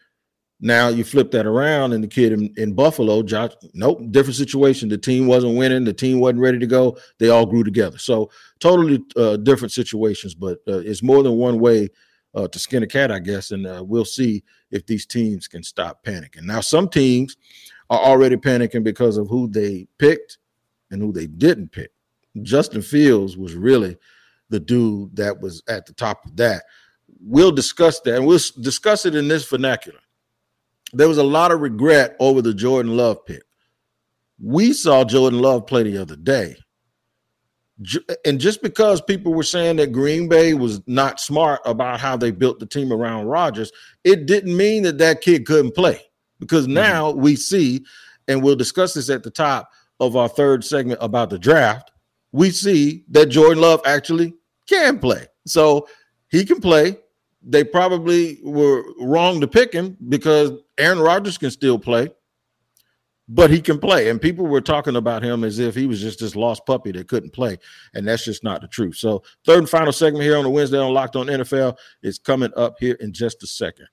now 0.60 0.88
you 0.88 1.04
flip 1.04 1.30
that 1.30 1.46
around 1.46 1.92
and 1.92 2.02
the 2.02 2.08
kid 2.08 2.32
in, 2.32 2.52
in 2.56 2.72
buffalo 2.72 3.22
josh 3.22 3.52
nope 3.74 4.00
different 4.10 4.36
situation. 4.36 4.88
The 4.88 4.98
team 4.98 5.26
wasn't 5.26 5.56
winning. 5.56 5.84
The 5.84 5.92
team 5.92 6.18
wasn't 6.18 6.40
ready 6.40 6.58
to 6.58 6.66
go. 6.66 6.98
They 7.18 7.28
all 7.28 7.46
grew 7.46 7.62
together. 7.62 7.98
So 7.98 8.30
totally 8.58 9.04
uh, 9.16 9.36
different 9.36 9.72
situations 9.72 10.34
but 10.34 10.58
uh, 10.66 10.78
it's 10.78 11.02
more 11.02 11.22
than 11.22 11.36
one 11.36 11.58
way 11.60 11.88
uh, 12.34 12.46
to 12.46 12.58
skin 12.58 12.82
a 12.82 12.86
cat 12.86 13.10
i 13.10 13.18
guess 13.18 13.52
and 13.52 13.66
uh, 13.66 13.82
we'll 13.84 14.04
see 14.04 14.44
if 14.70 14.86
these 14.86 15.06
teams 15.06 15.48
can 15.48 15.62
stop 15.62 16.04
panicking. 16.04 16.42
Now 16.42 16.60
some 16.60 16.88
teams 16.88 17.36
are 17.90 18.00
already 18.00 18.36
panicking 18.36 18.84
because 18.84 19.16
of 19.16 19.28
who 19.28 19.48
they 19.48 19.86
picked 19.98 20.38
and 20.90 21.00
who 21.00 21.12
they 21.12 21.26
didn't 21.26 21.72
pick. 21.72 21.90
Justin 22.42 22.82
fields 22.82 23.36
was 23.36 23.54
really 23.54 23.96
the 24.50 24.60
dude 24.60 25.14
that 25.16 25.40
was 25.40 25.62
at 25.68 25.86
the 25.86 25.92
top 25.92 26.24
of 26.26 26.36
that. 26.36 26.64
We'll 27.20 27.52
discuss 27.52 28.00
that 28.00 28.16
and 28.16 28.26
we'll 28.26 28.40
discuss 28.60 29.06
it 29.06 29.14
in 29.14 29.28
this 29.28 29.48
vernacular. 29.48 30.00
There 30.92 31.08
was 31.08 31.18
a 31.18 31.22
lot 31.22 31.52
of 31.52 31.60
regret 31.60 32.16
over 32.18 32.42
the 32.42 32.54
Jordan 32.54 32.96
Love 32.96 33.24
pick. 33.26 33.42
We 34.42 34.72
saw 34.72 35.04
Jordan 35.04 35.40
Love 35.40 35.66
play 35.66 35.82
the 35.82 35.98
other 35.98 36.16
day. 36.16 36.56
And 38.24 38.40
just 38.40 38.60
because 38.62 39.00
people 39.00 39.34
were 39.34 39.44
saying 39.44 39.76
that 39.76 39.92
Green 39.92 40.28
Bay 40.28 40.54
was 40.54 40.80
not 40.88 41.20
smart 41.20 41.60
about 41.64 42.00
how 42.00 42.16
they 42.16 42.32
built 42.32 42.58
the 42.58 42.66
team 42.66 42.92
around 42.92 43.26
Rodgers, 43.26 43.70
it 44.02 44.26
didn't 44.26 44.56
mean 44.56 44.82
that 44.82 44.98
that 44.98 45.20
kid 45.20 45.46
couldn't 45.46 45.74
play. 45.74 46.00
Because 46.40 46.64
mm-hmm. 46.64 46.74
now 46.74 47.10
mm-hmm. 47.10 47.20
we 47.20 47.36
see, 47.36 47.84
and 48.26 48.42
we'll 48.42 48.56
discuss 48.56 48.94
this 48.94 49.10
at 49.10 49.22
the 49.22 49.30
top 49.30 49.70
of 50.00 50.16
our 50.16 50.28
third 50.28 50.64
segment 50.64 50.98
about 51.02 51.30
the 51.30 51.38
draft, 51.38 51.90
we 52.32 52.50
see 52.50 53.04
that 53.10 53.26
Jordan 53.26 53.60
Love 53.60 53.80
actually 53.84 54.34
can 54.68 54.98
play. 54.98 55.26
So 55.46 55.88
he 56.28 56.44
can 56.44 56.60
play. 56.60 56.98
They 57.50 57.64
probably 57.64 58.38
were 58.42 58.84
wrong 59.00 59.40
to 59.40 59.48
pick 59.48 59.72
him 59.72 59.96
because 60.10 60.52
Aaron 60.76 60.98
Rodgers 60.98 61.38
can 61.38 61.50
still 61.50 61.78
play, 61.78 62.10
but 63.26 63.50
he 63.50 63.58
can 63.62 63.78
play. 63.78 64.10
And 64.10 64.20
people 64.20 64.46
were 64.46 64.60
talking 64.60 64.96
about 64.96 65.22
him 65.22 65.44
as 65.44 65.58
if 65.58 65.74
he 65.74 65.86
was 65.86 65.98
just 65.98 66.20
this 66.20 66.36
lost 66.36 66.66
puppy 66.66 66.92
that 66.92 67.08
couldn't 67.08 67.32
play. 67.32 67.56
And 67.94 68.06
that's 68.06 68.22
just 68.22 68.44
not 68.44 68.60
the 68.60 68.68
truth. 68.68 68.96
So, 68.96 69.22
third 69.46 69.60
and 69.60 69.68
final 69.68 69.92
segment 69.94 70.24
here 70.24 70.36
on 70.36 70.44
the 70.44 70.50
Wednesday 70.50 70.78
on 70.78 70.92
Locked 70.92 71.16
on 71.16 71.26
NFL 71.28 71.78
is 72.02 72.18
coming 72.18 72.52
up 72.54 72.76
here 72.78 72.96
in 73.00 73.14
just 73.14 73.42
a 73.42 73.46
second. 73.46 73.86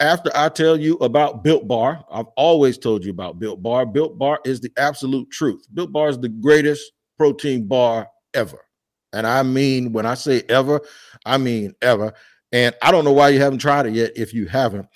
After 0.00 0.30
I 0.34 0.48
tell 0.48 0.80
you 0.80 0.94
about 0.96 1.44
Built 1.44 1.68
Bar, 1.68 2.02
I've 2.10 2.26
always 2.38 2.78
told 2.78 3.04
you 3.04 3.10
about 3.10 3.38
Built 3.38 3.62
Bar. 3.62 3.84
Built 3.84 4.18
Bar 4.18 4.40
is 4.46 4.58
the 4.58 4.72
absolute 4.78 5.30
truth. 5.30 5.66
Built 5.74 5.92
Bar 5.92 6.08
is 6.08 6.18
the 6.18 6.30
greatest 6.30 6.92
protein 7.18 7.68
bar 7.68 8.08
ever. 8.32 8.64
And 9.12 9.26
I 9.26 9.42
mean, 9.42 9.92
when 9.92 10.06
I 10.06 10.14
say 10.14 10.42
ever, 10.48 10.80
I 11.24 11.38
mean 11.38 11.74
ever. 11.82 12.14
And 12.52 12.74
I 12.82 12.90
don't 12.90 13.04
know 13.04 13.12
why 13.12 13.30
you 13.30 13.40
haven't 13.40 13.60
tried 13.60 13.86
it 13.86 13.94
yet 13.94 14.12
if 14.14 14.34
you 14.34 14.46
haven't, 14.46 14.86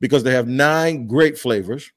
because 0.00 0.22
they 0.22 0.32
have 0.32 0.46
nine 0.46 1.06
great 1.06 1.38
flavors, 1.38 1.90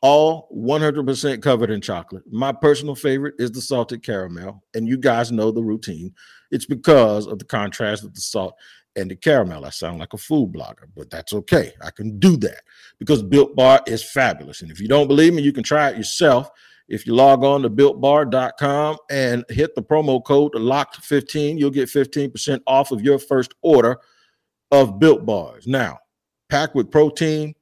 all 0.00 0.48
100% 0.56 1.42
covered 1.42 1.70
in 1.70 1.80
chocolate. 1.80 2.24
My 2.30 2.50
personal 2.52 2.94
favorite 2.94 3.34
is 3.38 3.52
the 3.52 3.60
salted 3.60 4.02
caramel. 4.02 4.62
And 4.74 4.88
you 4.88 4.96
guys 4.96 5.30
know 5.30 5.50
the 5.50 5.62
routine. 5.62 6.14
It's 6.50 6.66
because 6.66 7.26
of 7.26 7.38
the 7.38 7.44
contrast 7.44 8.04
of 8.04 8.14
the 8.14 8.20
salt 8.20 8.54
and 8.96 9.10
the 9.10 9.16
caramel. 9.16 9.64
I 9.64 9.70
sound 9.70 9.98
like 9.98 10.12
a 10.12 10.18
food 10.18 10.52
blogger, 10.52 10.86
but 10.96 11.10
that's 11.10 11.32
okay. 11.32 11.72
I 11.82 11.90
can 11.90 12.18
do 12.18 12.36
that 12.38 12.62
because 12.98 13.22
Built 13.22 13.54
Bar 13.54 13.82
is 13.86 14.02
fabulous. 14.02 14.62
And 14.62 14.70
if 14.70 14.80
you 14.80 14.88
don't 14.88 15.08
believe 15.08 15.34
me, 15.34 15.42
you 15.42 15.52
can 15.52 15.62
try 15.62 15.90
it 15.90 15.96
yourself. 15.96 16.50
If 16.88 17.06
you 17.06 17.14
log 17.14 17.44
on 17.44 17.62
to 17.62 17.70
builtbar.com 17.70 18.96
and 19.08 19.44
hit 19.48 19.74
the 19.74 19.82
promo 19.82 20.22
code 20.22 20.52
locked15, 20.54 21.58
you'll 21.58 21.70
get 21.70 21.88
15% 21.88 22.60
off 22.66 22.90
of 22.90 23.02
your 23.02 23.18
first 23.18 23.54
order 23.62 23.98
of 24.72 24.98
built 24.98 25.24
bars. 25.24 25.66
Now, 25.66 25.98
packed 26.48 26.74
with 26.74 26.90
protein, 26.90 27.54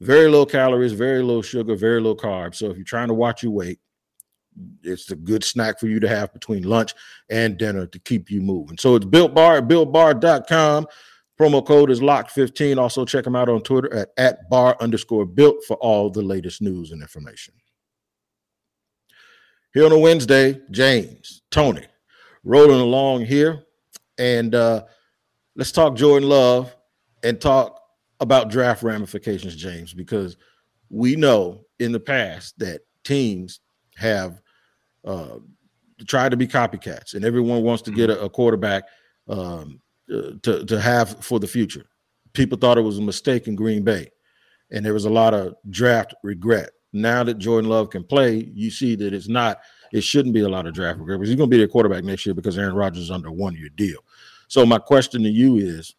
very 0.00 0.28
low 0.28 0.44
calories, 0.44 0.92
very 0.92 1.22
low 1.22 1.42
sugar, 1.42 1.76
very 1.76 2.00
low 2.00 2.16
carbs. 2.16 2.56
So 2.56 2.70
if 2.70 2.76
you're 2.76 2.84
trying 2.84 3.08
to 3.08 3.14
watch 3.14 3.42
your 3.42 3.52
weight, 3.52 3.78
it's 4.82 5.10
a 5.10 5.16
good 5.16 5.44
snack 5.44 5.78
for 5.78 5.86
you 5.86 6.00
to 6.00 6.08
have 6.08 6.32
between 6.32 6.62
lunch 6.62 6.94
and 7.28 7.58
dinner 7.58 7.86
to 7.86 7.98
keep 8.00 8.30
you 8.30 8.40
moving. 8.40 8.78
So 8.78 8.96
it's 8.96 9.04
built 9.04 9.34
bar 9.34 9.58
at 9.58 9.68
builtbar.com. 9.68 10.86
Promo 11.38 11.66
code 11.66 11.90
is 11.90 12.00
locked15. 12.00 12.78
Also 12.78 13.04
check 13.04 13.24
them 13.24 13.36
out 13.36 13.50
on 13.50 13.60
Twitter 13.60 13.92
at, 13.94 14.08
at 14.16 14.48
bar 14.48 14.76
underscore 14.80 15.26
built 15.26 15.62
for 15.68 15.76
all 15.76 16.08
the 16.08 16.22
latest 16.22 16.62
news 16.62 16.90
and 16.90 17.02
information. 17.02 17.52
Here 19.74 19.84
on 19.84 19.92
a 19.92 19.98
Wednesday, 19.98 20.58
James, 20.70 21.42
Tony, 21.50 21.84
rolling 22.44 22.80
along 22.80 23.26
here. 23.26 23.62
And 24.16 24.54
uh, 24.54 24.84
let's 25.56 25.72
talk 25.72 25.96
Jordan 25.96 26.28
Love 26.28 26.74
and 27.24 27.40
talk 27.40 27.80
about 28.20 28.50
draft 28.50 28.82
ramifications, 28.82 29.56
James, 29.56 29.92
because 29.92 30.36
we 30.90 31.16
know 31.16 31.64
in 31.78 31.92
the 31.92 32.00
past 32.00 32.58
that 32.58 32.82
teams 33.02 33.60
have 33.96 34.40
uh, 35.04 35.38
tried 36.06 36.30
to 36.30 36.36
be 36.36 36.46
copycats, 36.46 37.14
and 37.14 37.24
everyone 37.24 37.62
wants 37.62 37.82
to 37.82 37.90
get 37.90 38.10
a, 38.10 38.20
a 38.20 38.30
quarterback 38.30 38.84
um, 39.28 39.80
uh, 40.12 40.32
to 40.42 40.64
to 40.64 40.80
have 40.80 41.24
for 41.24 41.40
the 41.40 41.46
future. 41.46 41.86
People 42.32 42.58
thought 42.58 42.78
it 42.78 42.82
was 42.82 42.98
a 42.98 43.02
mistake 43.02 43.48
in 43.48 43.56
Green 43.56 43.82
Bay, 43.82 44.10
and 44.70 44.84
there 44.84 44.94
was 44.94 45.06
a 45.06 45.10
lot 45.10 45.34
of 45.34 45.54
draft 45.70 46.14
regret 46.22 46.70
now 46.96 47.22
that 47.22 47.38
Jordan 47.38 47.70
Love 47.70 47.90
can 47.90 48.04
play, 48.04 48.50
you 48.54 48.70
see 48.70 48.96
that 48.96 49.12
it's 49.12 49.28
not, 49.28 49.60
it 49.92 50.00
shouldn't 50.00 50.34
be 50.34 50.40
a 50.40 50.48
lot 50.48 50.66
of 50.66 50.74
draft 50.74 50.98
regret 50.98 51.18
because 51.18 51.28
he's 51.28 51.36
going 51.36 51.50
to 51.50 51.54
be 51.54 51.58
their 51.58 51.68
quarterback 51.68 52.04
next 52.04 52.26
year 52.26 52.34
because 52.34 52.56
Aaron 52.58 52.74
Rodgers 52.74 53.04
is 53.04 53.10
under 53.10 53.28
a 53.28 53.32
one 53.32 53.54
year 53.54 53.68
deal. 53.76 54.00
So, 54.48 54.64
my 54.64 54.78
question 54.78 55.22
to 55.22 55.28
you 55.28 55.56
is 55.56 55.94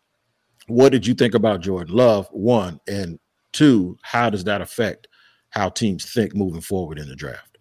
what 0.68 0.92
did 0.92 1.08
you 1.08 1.14
think 1.14 1.34
about 1.34 1.62
Jordan 1.62 1.96
Love? 1.96 2.28
One, 2.32 2.80
and 2.88 3.20
two, 3.54 3.98
how 4.02 4.30
does 4.30 4.44
that 4.46 4.62
affect 4.62 5.08
how 5.50 5.70
teams 5.70 6.12
think 6.12 6.36
moving 6.36 6.62
forward 6.62 7.00
in 7.00 7.08
the 7.08 7.16
draft? 7.16 7.58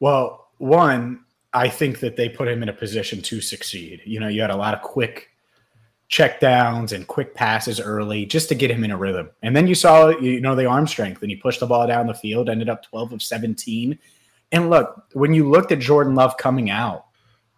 Well, 0.00 0.48
one, 0.58 1.24
I 1.52 1.68
think 1.68 2.00
that 2.00 2.16
they 2.16 2.28
put 2.28 2.48
him 2.48 2.62
in 2.62 2.68
a 2.68 2.72
position 2.72 3.22
to 3.22 3.40
succeed. 3.40 4.02
You 4.04 4.20
know, 4.20 4.28
you 4.28 4.40
had 4.40 4.50
a 4.50 4.56
lot 4.56 4.74
of 4.74 4.82
quick 4.82 5.30
check 6.08 6.38
downs 6.38 6.92
and 6.92 7.06
quick 7.06 7.34
passes 7.34 7.80
early 7.80 8.26
just 8.26 8.48
to 8.48 8.54
get 8.54 8.70
him 8.70 8.84
in 8.84 8.90
a 8.90 8.96
rhythm. 8.96 9.30
And 9.42 9.56
then 9.56 9.66
you 9.66 9.74
saw, 9.74 10.08
you 10.08 10.40
know, 10.40 10.54
the 10.54 10.66
arm 10.66 10.86
strength 10.86 11.22
and 11.22 11.30
he 11.30 11.36
pushed 11.36 11.60
the 11.60 11.66
ball 11.66 11.86
down 11.86 12.06
the 12.06 12.14
field, 12.14 12.48
ended 12.48 12.68
up 12.68 12.82
12 12.84 13.14
of 13.14 13.22
17. 13.22 13.98
And 14.52 14.70
look, 14.70 15.06
when 15.14 15.32
you 15.32 15.48
looked 15.48 15.72
at 15.72 15.78
Jordan 15.78 16.14
Love 16.14 16.36
coming 16.36 16.70
out, 16.70 17.06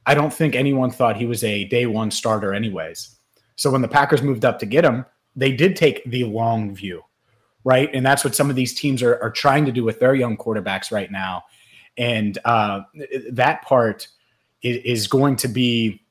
I 0.07 0.15
don't 0.15 0.33
think 0.33 0.55
anyone 0.55 0.91
thought 0.91 1.17
he 1.17 1.27
was 1.27 1.43
a 1.43 1.65
day 1.65 1.87
one 1.87 2.11
starter, 2.11 2.55
anyways. 2.55 3.17
So 3.57 3.71
when 3.71 3.83
the 3.83 3.89
Packers 3.89 4.23
moved 4.23 4.45
up 4.45 4.59
to 4.61 4.67
get 4.67 4.85
him, 4.85 5.05
they 5.35 5.53
did 5.53 5.77
take 5.77 6.05
the 6.05 6.25
long 6.25 6.75
view, 6.75 7.03
right? 7.65 7.91
And 7.93 8.07
that's 8.07 8.25
what 8.25 8.35
some 8.35 8.49
of 8.49 8.57
these 8.57 8.75
teams 8.75 9.03
are, 9.03 9.21
are 9.23 9.31
trying 9.31 9.67
to 9.67 9.73
do 9.73 9.85
with 9.85 9.99
their 9.99 10.15
young 10.15 10.37
quarterbacks 10.37 10.93
right 10.93 11.11
now. 11.11 11.45
And 11.99 12.39
uh, 12.45 12.83
that 13.31 13.63
part 13.63 14.09
is, 14.63 15.07
going 15.07 15.37
to 15.37 15.49
be 15.49 16.03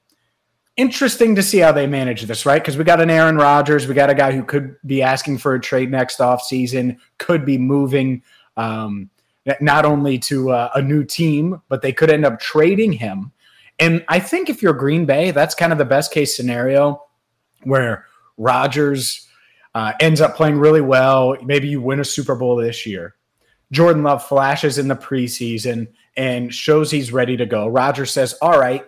interesting 0.78 1.36
to 1.36 1.44
see 1.44 1.60
how 1.60 1.72
they 1.72 1.88
manage 1.88 2.24
this, 2.24 2.46
right? 2.46 2.62
Because 2.62 2.78
we 2.78 2.84
got 2.84 3.02
an 3.02 3.10
Aaron 3.10 3.38
Rodgers, 3.38 3.88
we 3.88 3.94
got 3.94 4.10
a 4.10 4.16
guy 4.16 4.32
who 4.32 4.44
could 4.44 4.76
be 4.86 5.02
asking 5.02 5.38
for 5.38 5.56
a 5.56 5.60
trade 5.60 5.92
next 5.92 6.20
offseason, 6.20 6.98
could 7.18 7.46
be 7.46 7.58
moving 7.58 8.24
um, 8.58 9.10
not 9.62 9.86
only 9.86 10.18
to 10.20 10.52
uh, 10.52 10.72
a 10.76 10.82
new 10.82 11.04
team, 11.04 11.62
but 11.70 11.82
they 11.82 11.92
could 11.92 12.10
end 12.10 12.26
up 12.26 12.40
trading 12.40 12.92
him. 12.92 13.32
And 13.80 14.06
I 14.08 14.20
think 14.20 14.50
if 14.50 14.62
you're 14.62 14.74
Green 14.74 15.06
Bay, 15.06 15.32
that's 15.32 15.56
kind 15.56 15.72
of 15.72 15.78
the 15.78 15.86
best 15.86 16.12
case 16.12 16.36
scenario 16.36 17.04
where 17.64 18.06
Rodgers 18.38 19.28
uh, 19.74 19.94
ends 20.00 20.22
up 20.22 20.36
playing 20.36 20.60
really 20.60 20.82
well. 20.82 21.36
Maybe 21.44 21.68
you 21.68 21.82
win 21.82 22.00
a 22.00 22.06
Super 22.06 22.36
Bowl 22.36 22.56
this 22.56 22.86
year. 22.86 23.16
Jordan 23.72 24.04
Love 24.04 24.24
flashes 24.24 24.78
in 24.78 24.88
the 24.88 24.96
preseason 24.96 25.88
and 26.16 26.54
shows 26.54 26.92
he's 26.92 27.12
ready 27.12 27.36
to 27.36 27.46
go. 27.46 27.68
Rodgers 27.68 28.12
says, 28.12 28.34
All 28.42 28.58
right, 28.58 28.86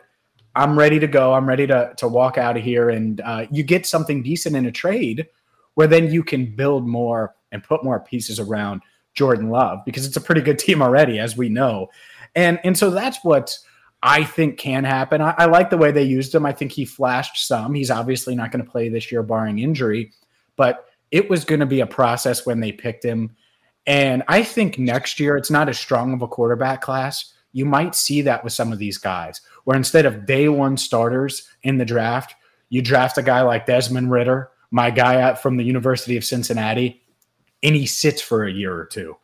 I'm 0.56 0.78
ready 0.78 1.00
to 1.00 1.08
go. 1.08 1.34
I'm 1.34 1.47
ready 1.47 1.67
to, 1.67 1.93
to 1.97 2.08
walk 2.08 2.38
out 2.38 2.58
of 2.58 2.63
here. 2.63 2.89
And 2.89 3.19
uh, 3.21 3.47
you 3.52 3.63
get 3.63 3.86
something 3.86 4.23
decent 4.23 4.56
in 4.56 4.65
a 4.65 4.71
trade 4.71 5.28
where 5.76 5.88
then 5.88 6.12
you 6.12 6.23
can 6.23 6.56
build 6.56 6.88
more 6.88 7.36
and 7.52 7.63
put 7.63 7.84
more 7.84 8.00
pieces 8.00 8.39
around 8.39 8.82
Jordan 9.13 9.50
Love 9.50 9.80
because 9.86 10.06
it's 10.06 10.17
a 10.17 10.21
pretty 10.21 10.41
good 10.41 10.58
team 10.58 10.82
already, 10.82 11.19
as 11.19 11.36
we 11.36 11.50
know. 11.50 11.89
And, 12.36 12.60
and 12.63 12.78
so 12.78 12.89
that's 12.89 13.17
what 13.23 13.58
I 14.04 14.24
think 14.24 14.58
can 14.58 14.84
happen. 14.84 15.22
I, 15.22 15.34
I 15.38 15.46
like 15.46 15.70
the 15.70 15.78
way 15.78 15.92
they 15.92 16.04
used 16.04 16.34
him. 16.34 16.46
I 16.46 16.52
think 16.52 16.72
he 16.72 16.86
flashed 16.86 17.48
some. 17.48 17.74
He's 17.74 17.92
obviously 17.92 18.36
not 18.36 18.52
going 18.52 18.64
to 18.64 18.70
play 18.70 18.90
this 18.90 19.12
year, 19.12 19.24
barring 19.24 19.60
injury, 19.60 20.12
but 20.56 20.86
it 21.12 21.30
was 21.30 21.46
going 21.46 21.62
to 21.62 21.66
be 21.66 21.80
a 21.80 21.88
process 21.88 22.46
when 22.46 22.60
they 22.60 22.72
picked 22.72 23.04
him. 23.04 23.36
And 23.86 24.24
I 24.28 24.44
think 24.44 24.78
next 24.78 25.20
year 25.20 25.38
it's 25.38 25.50
not 25.50 25.70
as 25.70 25.80
strong 25.80 26.14
of 26.14 26.22
a 26.22 26.28
quarterback 26.28 26.82
class. 26.82 27.34
You 27.54 27.66
might 27.66 27.96
see 27.96 28.22
that 28.22 28.44
with 28.44 28.54
some 28.54 28.72
of 28.72 28.80
these 28.80 28.98
guys, 28.98 29.42
where 29.64 29.78
instead 29.78 30.06
of 30.06 30.26
day 30.26 30.50
one 30.50 30.78
starters 30.78 31.48
in 31.64 31.78
the 31.78 31.86
draft, 31.86 32.36
you 32.70 32.82
draft 32.82 33.18
a 33.18 33.24
guy 33.24 33.42
like 33.42 33.66
Desmond 33.66 34.12
Ridder, 34.12 34.52
my 34.70 34.92
guy 34.92 35.34
from 35.36 35.58
the 35.58 35.64
University 35.64 36.18
of 36.18 36.26
Cincinnati, 36.26 37.02
and 37.64 37.76
he 37.76 37.86
sits 37.86 38.22
for 38.22 38.44
a 38.44 38.52
year 38.52 38.76
or 38.76 38.86
two 38.86 39.16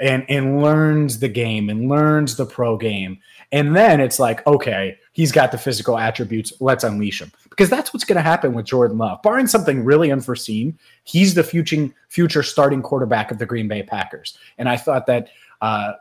and 0.00 0.24
and 0.28 0.60
learns 0.62 1.20
the 1.20 1.28
game 1.28 1.68
and 1.68 1.88
learns 1.88 2.36
the 2.36 2.46
pro 2.46 2.76
game. 2.76 3.18
And 3.52 3.76
then 3.76 4.00
it's 4.00 4.18
like 4.18 4.46
okay 4.46 4.98
he's 5.12 5.32
got 5.32 5.52
the 5.52 5.58
physical 5.58 5.98
attributes 5.98 6.52
let's 6.60 6.84
unleash 6.84 7.20
him. 7.20 7.32
Because 7.48 7.70
that's 7.70 7.94
what's 7.94 8.04
going 8.04 8.16
to 8.16 8.22
happen 8.22 8.52
with 8.54 8.66
jordan 8.66 8.98
love. 8.98 9.22
Barring 9.22 9.46
something 9.46 9.84
really 9.84 10.10
unforeseen 10.10 10.78
he's 11.04 11.34
the 11.34 11.44
future 11.44 11.88
future 12.08 12.42
starting 12.42 12.82
quarterback 12.82 13.30
of 13.30 13.38
the 13.38 13.46
green 13.46 13.68
bay 13.68 13.82
packers. 13.82 14.36
And 14.58 14.68
i 14.68 14.76
thought 14.76 15.06
that 15.06 15.28
uh, 15.60 15.92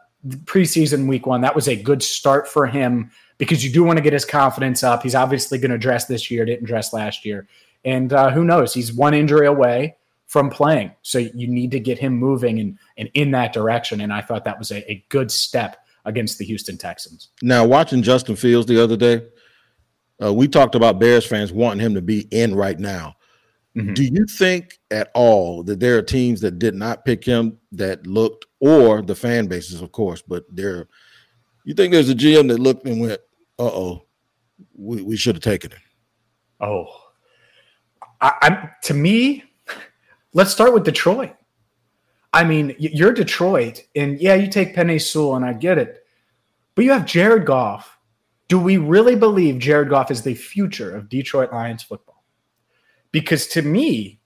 preseason 0.46 1.08
week 1.08 1.28
one 1.28 1.42
that 1.42 1.56
was 1.56 1.68
a 1.68 1.76
good 1.76 2.02
start 2.02 2.48
for 2.48 2.66
him 2.66 3.12
because 3.38 3.64
you 3.64 3.72
do 3.72 3.84
want 3.84 3.98
to 3.98 4.04
get 4.04 4.14
his 4.14 4.26
confidence 4.26 4.84
up. 4.84 5.04
He's 5.04 5.16
obviously 5.16 5.58
going 5.58 5.72
to 5.72 5.78
dress 5.78 6.06
this 6.06 6.32
year 6.32 6.46
didn't 6.46 6.66
dress 6.66 6.94
last 6.94 7.26
year. 7.26 7.48
And 7.86 8.14
uh, 8.14 8.32
who 8.32 8.46
knows? 8.46 8.74
He's 8.74 8.94
one 8.94 9.14
injury 9.14 9.48
away 9.48 9.98
from 10.28 10.50
playing. 10.50 10.92
So 11.02 11.20
you 11.20 11.48
need 11.48 11.72
to 11.72 11.80
get 11.80 12.00
him 12.00 12.14
moving 12.14 12.60
and, 12.60 12.78
and 12.98 13.10
in 13.14 13.32
that 13.32 13.54
direction. 13.54 14.02
And 14.02 14.12
I 14.12 14.22
thought 14.22 14.46
that 14.46 14.58
was 14.58 14.72
a, 14.72 14.90
a 14.92 15.06
good 15.10 15.32
step 15.32 15.78
against 16.06 16.38
the 16.38 16.46
Houston 16.46 16.78
Texans. 16.78 17.30
Now, 17.42 17.66
watching 17.66 18.02
Justin 18.02 18.36
Fields 18.36 18.68
the 18.68 18.82
other 18.84 18.98
day, 18.98 19.28
uh, 20.24 20.34
we 20.34 20.48
talked 20.48 20.76
about 20.76 21.00
Bears 21.00 21.26
fans 21.26 21.52
wanting 21.52 21.86
him 21.86 21.94
to 21.96 22.02
be 22.02 22.22
in 22.32 22.56
right 22.56 22.80
now. 22.80 23.16
Mm-hmm. 23.76 23.94
Do 23.94 24.04
you 24.04 24.26
think 24.26 24.80
at 24.92 25.10
all 25.16 25.64
that 25.64 25.80
there 25.80 25.98
are 25.98 26.04
teams 26.04 26.42
that 26.42 26.60
did 26.60 26.76
not 26.76 27.06
pick 27.06 27.26
him 27.26 27.58
that 27.72 28.06
looked, 28.06 28.46
or 28.60 29.02
the 29.02 29.16
fan 29.16 29.48
bases, 29.48 29.82
of 29.82 29.92
course, 29.92 30.22
but 30.22 30.46
there, 30.50 30.88
you 31.64 31.74
think 31.74 31.92
there's 31.92 32.10
a 32.10 32.16
GM 32.16 32.50
that 32.50 32.60
looked 32.60 32.86
and 32.86 33.02
went, 33.02 33.20
uh 33.58 33.64
oh, 33.64 34.06
we, 34.76 35.02
we 35.02 35.18
should 35.18 35.36
have 35.36 35.44
taken 35.44 35.72
him? 35.72 35.80
Oh, 36.60 36.86
I, 38.22 38.34
I'm 38.42 38.70
to 38.84 38.94
me, 38.94 39.44
Let's 40.34 40.52
start 40.52 40.74
with 40.74 40.84
Detroit. 40.84 41.36
I 42.34 42.43
mean, 42.43 42.76
you're 42.80 43.13
Detroit, 43.13 43.84
and 43.96 44.19
yeah, 44.19 44.34
you 44.34 44.48
take 44.48 44.76
Penei 44.76 45.00
Sewell, 45.00 45.36
and 45.36 45.46
I 45.46 45.54
get 45.54 45.78
it, 45.78 46.04
but 46.74 46.84
you 46.84 46.91
have 46.91 47.06
Jared 47.06 47.46
Goff. 47.46 48.00
Do 48.48 48.60
we 48.60 48.78
really 48.78 49.15
believe 49.15 49.60
Jared 49.60 49.89
Goff 49.89 50.10
is 50.10 50.24
the 50.24 50.34
future 50.34 50.96
of 50.96 51.10
Detroit 51.10 51.54
Lions 51.54 51.84
football? 51.84 52.24
Because 53.12 53.46
to 53.50 53.62
me, 53.62 54.19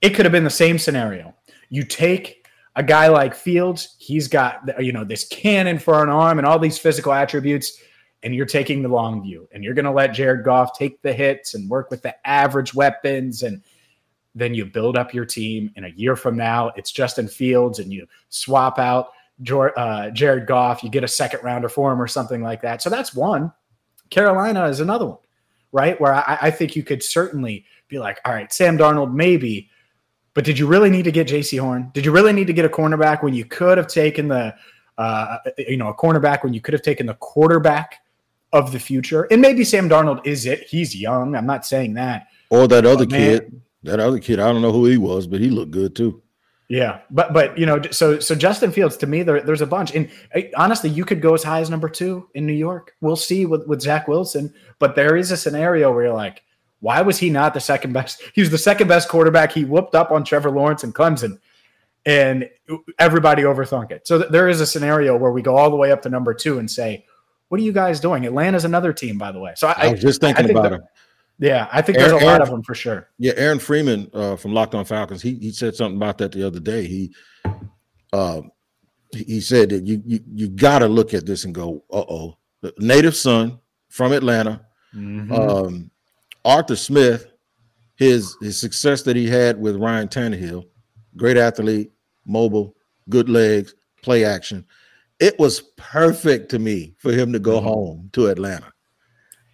it 0.00 0.10
could 0.10 0.24
have 0.24 0.32
been 0.32 0.44
the 0.44 0.50
same 0.50 0.78
scenario. 0.78 1.34
You 1.68 1.82
take 1.82 2.46
a 2.76 2.82
guy 2.84 3.08
like 3.08 3.34
Fields, 3.34 3.96
he's 3.98 4.28
got 4.28 4.80
you 4.82 4.92
know 4.92 5.04
this 5.04 5.26
cannon 5.26 5.80
for 5.80 6.02
an 6.04 6.10
arm 6.10 6.38
and 6.38 6.46
all 6.46 6.60
these 6.60 6.78
physical 6.78 7.12
attributes, 7.12 7.80
and 8.22 8.32
you're 8.32 8.46
taking 8.46 8.82
the 8.82 8.88
long 8.88 9.24
view, 9.24 9.48
and 9.50 9.64
you're 9.64 9.74
going 9.74 9.84
to 9.84 9.90
let 9.90 10.14
Jared 10.14 10.44
Goff 10.44 10.78
take 10.78 11.02
the 11.02 11.12
hits 11.12 11.54
and 11.54 11.68
work 11.68 11.90
with 11.90 12.02
the 12.02 12.14
average 12.24 12.74
weapons 12.74 13.42
and 13.42 13.60
then 14.34 14.54
you 14.54 14.64
build 14.64 14.96
up 14.96 15.14
your 15.14 15.24
team. 15.24 15.70
And 15.76 15.84
a 15.84 15.90
year 15.90 16.16
from 16.16 16.36
now, 16.36 16.72
it's 16.76 16.90
Justin 16.90 17.28
Fields, 17.28 17.78
and 17.78 17.92
you 17.92 18.06
swap 18.28 18.78
out 18.78 19.10
uh, 19.76 20.10
Jared 20.10 20.46
Goff. 20.46 20.82
You 20.82 20.90
get 20.90 21.04
a 21.04 21.08
second 21.08 21.40
rounder 21.42 21.68
for 21.68 21.92
him 21.92 22.00
or 22.00 22.08
something 22.08 22.42
like 22.42 22.62
that. 22.62 22.82
So 22.82 22.90
that's 22.90 23.14
one. 23.14 23.52
Carolina 24.10 24.66
is 24.66 24.80
another 24.80 25.06
one, 25.06 25.18
right? 25.72 26.00
Where 26.00 26.14
I, 26.14 26.38
I 26.42 26.50
think 26.50 26.76
you 26.76 26.82
could 26.82 27.02
certainly 27.02 27.64
be 27.88 27.98
like, 27.98 28.20
all 28.24 28.32
right, 28.32 28.52
Sam 28.52 28.76
Darnold, 28.76 29.12
maybe. 29.12 29.70
But 30.34 30.44
did 30.44 30.58
you 30.58 30.66
really 30.66 30.90
need 30.90 31.04
to 31.04 31.12
get 31.12 31.28
Jaycee 31.28 31.60
Horn? 31.60 31.90
Did 31.94 32.04
you 32.04 32.12
really 32.12 32.32
need 32.32 32.48
to 32.48 32.52
get 32.52 32.64
a 32.64 32.68
cornerback 32.68 33.22
when 33.22 33.34
you 33.34 33.44
could 33.44 33.78
have 33.78 33.86
taken 33.86 34.28
the, 34.28 34.54
uh, 34.98 35.38
you 35.58 35.76
know, 35.76 35.88
a 35.88 35.94
cornerback 35.94 36.42
when 36.42 36.52
you 36.52 36.60
could 36.60 36.74
have 36.74 36.82
taken 36.82 37.06
the 37.06 37.14
quarterback 37.14 37.98
of 38.52 38.72
the 38.72 38.80
future? 38.80 39.28
And 39.30 39.40
maybe 39.40 39.62
Sam 39.62 39.88
Darnold 39.88 40.26
is 40.26 40.44
it. 40.46 40.64
He's 40.64 40.94
young. 40.94 41.36
I'm 41.36 41.46
not 41.46 41.64
saying 41.64 41.94
that. 41.94 42.26
Or 42.50 42.66
that 42.68 42.84
other 42.84 43.06
kid 43.06 43.60
that 43.84 44.00
other 44.00 44.18
kid, 44.18 44.40
I 44.40 44.52
don't 44.52 44.62
know 44.62 44.72
who 44.72 44.86
he 44.86 44.98
was, 44.98 45.26
but 45.26 45.40
he 45.40 45.50
looked 45.50 45.70
good 45.70 45.94
too. 45.94 46.22
Yeah, 46.68 47.00
but 47.10 47.32
but 47.34 47.56
you 47.58 47.66
know, 47.66 47.80
so 47.90 48.18
so 48.18 48.34
Justin 48.34 48.72
Fields 48.72 48.96
to 48.98 49.06
me, 49.06 49.22
there, 49.22 49.42
there's 49.42 49.60
a 49.60 49.66
bunch, 49.66 49.94
and 49.94 50.10
uh, 50.34 50.40
honestly, 50.56 50.88
you 50.88 51.04
could 51.04 51.20
go 51.20 51.34
as 51.34 51.42
high 51.42 51.60
as 51.60 51.68
number 51.68 51.88
two 51.88 52.28
in 52.34 52.46
New 52.46 52.54
York. 52.54 52.94
We'll 53.02 53.16
see 53.16 53.44
with 53.44 53.66
with 53.66 53.82
Zach 53.82 54.08
Wilson, 54.08 54.52
but 54.78 54.96
there 54.96 55.16
is 55.16 55.30
a 55.30 55.36
scenario 55.36 55.92
where 55.92 56.04
you're 56.04 56.14
like, 56.14 56.42
why 56.80 57.02
was 57.02 57.18
he 57.18 57.28
not 57.28 57.52
the 57.52 57.60
second 57.60 57.92
best? 57.92 58.22
He 58.34 58.40
was 58.40 58.50
the 58.50 58.58
second 58.58 58.88
best 58.88 59.08
quarterback. 59.10 59.52
He 59.52 59.64
whooped 59.64 59.94
up 59.94 60.10
on 60.10 60.24
Trevor 60.24 60.50
Lawrence 60.50 60.84
and 60.84 60.94
Clemson, 60.94 61.38
and 62.06 62.48
everybody 62.98 63.42
overthunk 63.42 63.90
it. 63.90 64.06
So 64.06 64.18
th- 64.18 64.30
there 64.30 64.48
is 64.48 64.62
a 64.62 64.66
scenario 64.66 65.16
where 65.16 65.32
we 65.32 65.42
go 65.42 65.56
all 65.56 65.68
the 65.68 65.76
way 65.76 65.92
up 65.92 66.00
to 66.02 66.08
number 66.08 66.32
two 66.32 66.58
and 66.58 66.70
say, 66.70 67.04
what 67.48 67.60
are 67.60 67.64
you 67.64 67.72
guys 67.72 68.00
doing? 68.00 68.24
Atlanta's 68.24 68.64
another 68.64 68.92
team, 68.92 69.18
by 69.18 69.32
the 69.32 69.38
way. 69.38 69.52
So 69.54 69.68
I, 69.68 69.74
I 69.78 69.90
was 69.92 70.00
just 70.00 70.20
thinking 70.20 70.50
about 70.50 70.72
it. 70.72 70.80
Yeah, 71.38 71.68
I 71.72 71.82
think 71.82 71.98
Aaron, 71.98 72.10
there's 72.10 72.22
a 72.22 72.26
lot 72.26 72.32
Aaron, 72.34 72.42
of 72.42 72.50
them 72.50 72.62
for 72.62 72.74
sure. 72.74 73.08
Yeah, 73.18 73.32
Aaron 73.36 73.58
Freeman 73.58 74.08
uh, 74.14 74.36
from 74.36 74.54
Locked 74.54 74.74
On 74.74 74.84
Falcons, 74.84 75.20
he 75.20 75.34
he 75.34 75.50
said 75.50 75.74
something 75.74 75.96
about 75.96 76.18
that 76.18 76.32
the 76.32 76.46
other 76.46 76.60
day. 76.60 76.86
He 76.86 77.14
uh, 78.12 78.42
he 79.12 79.40
said 79.40 79.70
that 79.70 79.84
you 79.84 80.02
you 80.06 80.20
you 80.32 80.48
got 80.48 80.80
to 80.80 80.88
look 80.88 81.12
at 81.12 81.26
this 81.26 81.44
and 81.44 81.54
go, 81.54 81.84
uh 81.92 82.04
oh, 82.08 82.38
native 82.78 83.16
son 83.16 83.58
from 83.88 84.12
Atlanta, 84.12 84.64
mm-hmm. 84.94 85.32
um, 85.32 85.90
Arthur 86.44 86.76
Smith, 86.76 87.32
his 87.96 88.36
his 88.40 88.58
success 88.58 89.02
that 89.02 89.16
he 89.16 89.28
had 89.28 89.60
with 89.60 89.76
Ryan 89.76 90.08
Tannehill, 90.08 90.64
great 91.16 91.36
athlete, 91.36 91.90
mobile, 92.24 92.76
good 93.08 93.28
legs, 93.28 93.74
play 94.02 94.24
action. 94.24 94.64
It 95.20 95.38
was 95.38 95.60
perfect 95.76 96.50
to 96.50 96.58
me 96.58 96.94
for 96.98 97.12
him 97.12 97.32
to 97.32 97.38
go 97.38 97.56
mm-hmm. 97.58 97.66
home 97.66 98.10
to 98.12 98.28
Atlanta 98.28 98.72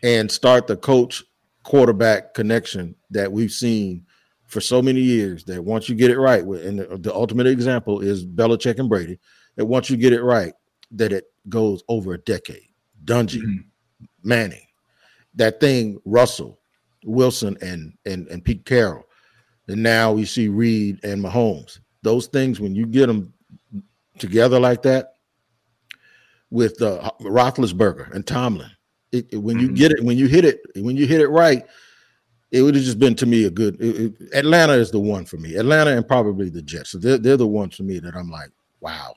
and 0.03 0.31
start 0.31 0.67
the 0.67 0.77
coach 0.77 1.23
quarterback 1.63 2.35
connection 2.35 2.95
that 3.11 3.31
we've 3.31 3.53
seen 3.53 4.07
for 4.47 4.61
so 4.61 4.83
many 4.83 5.01
years 5.01 5.45
that 5.45 5.63
once 5.63 5.89
you 5.89 5.95
get 5.95 6.11
it 6.11 6.19
right, 6.19 6.43
and 6.43 6.81
the, 6.81 6.99
the 6.99 7.15
ultimate 7.15 7.47
example 7.47 8.01
is 8.01 8.27
Belichick 8.27 8.79
and 8.79 8.89
Brady, 8.89 9.19
that 9.57 9.67
once 9.67 9.89
you 9.89 9.97
get 9.97 10.13
it 10.13 10.23
right, 10.23 10.53
that 10.93 11.13
it 11.13 11.27
goes 11.49 11.83
over 11.89 12.15
a 12.15 12.19
decade. 12.19 12.69
Dungy, 13.05 13.41
mm-hmm. 13.41 14.07
Manning, 14.23 14.67
that 15.35 15.61
thing, 15.61 16.01
Russell, 16.05 16.59
Wilson, 17.05 17.57
and 17.63 17.95
and 18.05 18.29
and 18.29 18.45
Pete 18.45 18.67
Carroll, 18.67 19.05
and 19.69 19.83
now 19.83 20.13
we 20.13 20.25
see 20.25 20.49
Reid 20.49 21.01
and 21.05 21.25
Mahomes. 21.25 21.79
Those 22.03 22.27
things, 22.27 22.61
when 22.61 22.75
you 22.75 22.87
get 22.87 23.07
them 23.07 23.33
together 24.19 24.61
like 24.61 24.83
that, 24.83 25.15
with 26.51 26.83
uh, 26.83 27.11
Roethlisberger 27.21 28.13
and 28.13 28.27
Tomlin, 28.27 28.71
it, 29.13 29.27
it, 29.33 29.37
when 29.37 29.59
you 29.59 29.67
mm-hmm. 29.67 29.75
get 29.75 29.93
it, 29.93 30.05
when 30.05 30.17
you 30.17 30.27
hit 30.27 30.45
it, 30.45 30.61
when 30.77 30.97
you 30.97 31.07
hit 31.07 31.21
it 31.21 31.29
right, 31.29 31.65
it 32.51 32.63
would 32.63 32.75
have 32.75 32.85
just 32.85 32.99
been 32.99 33.15
to 33.17 33.27
me 33.27 33.45
a 33.45 33.51
good. 33.51 33.77
It, 33.81 34.15
Atlanta 34.35 34.75
is 34.75 34.91
the 34.91 35.01
one 35.01 35.25
for 35.25 35.37
me. 35.37 35.57
Atlanta 35.57 35.97
and 35.97 36.07
probably 36.07 36.49
the 36.49 36.63
Jets. 36.63 36.91
So 36.91 36.99
they're 36.99 37.19
they're 37.19 37.37
the 37.37 37.47
ones 37.47 37.77
for 37.77 37.83
me 37.83 37.99
that 38.01 38.15
I'm 38.15 38.31
like, 38.31 38.51
wow. 38.81 39.15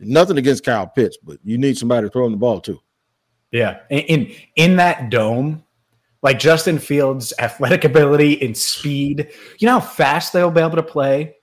Nothing 0.00 0.38
against 0.38 0.64
Kyle 0.64 0.86
Pitts, 0.86 1.16
but 1.22 1.38
you 1.44 1.56
need 1.56 1.78
somebody 1.78 2.06
to 2.06 2.10
throw 2.10 2.26
him 2.26 2.32
the 2.32 2.38
ball 2.38 2.60
too. 2.60 2.80
Yeah, 3.52 3.80
in 3.88 4.34
in 4.56 4.76
that 4.76 5.10
dome, 5.10 5.62
like 6.22 6.38
Justin 6.38 6.78
Fields' 6.78 7.32
athletic 7.38 7.84
ability 7.84 8.42
and 8.42 8.56
speed. 8.56 9.30
You 9.58 9.66
know 9.66 9.78
how 9.78 9.86
fast 9.86 10.32
they'll 10.32 10.50
be 10.50 10.60
able 10.60 10.76
to 10.76 10.82
play 10.82 11.36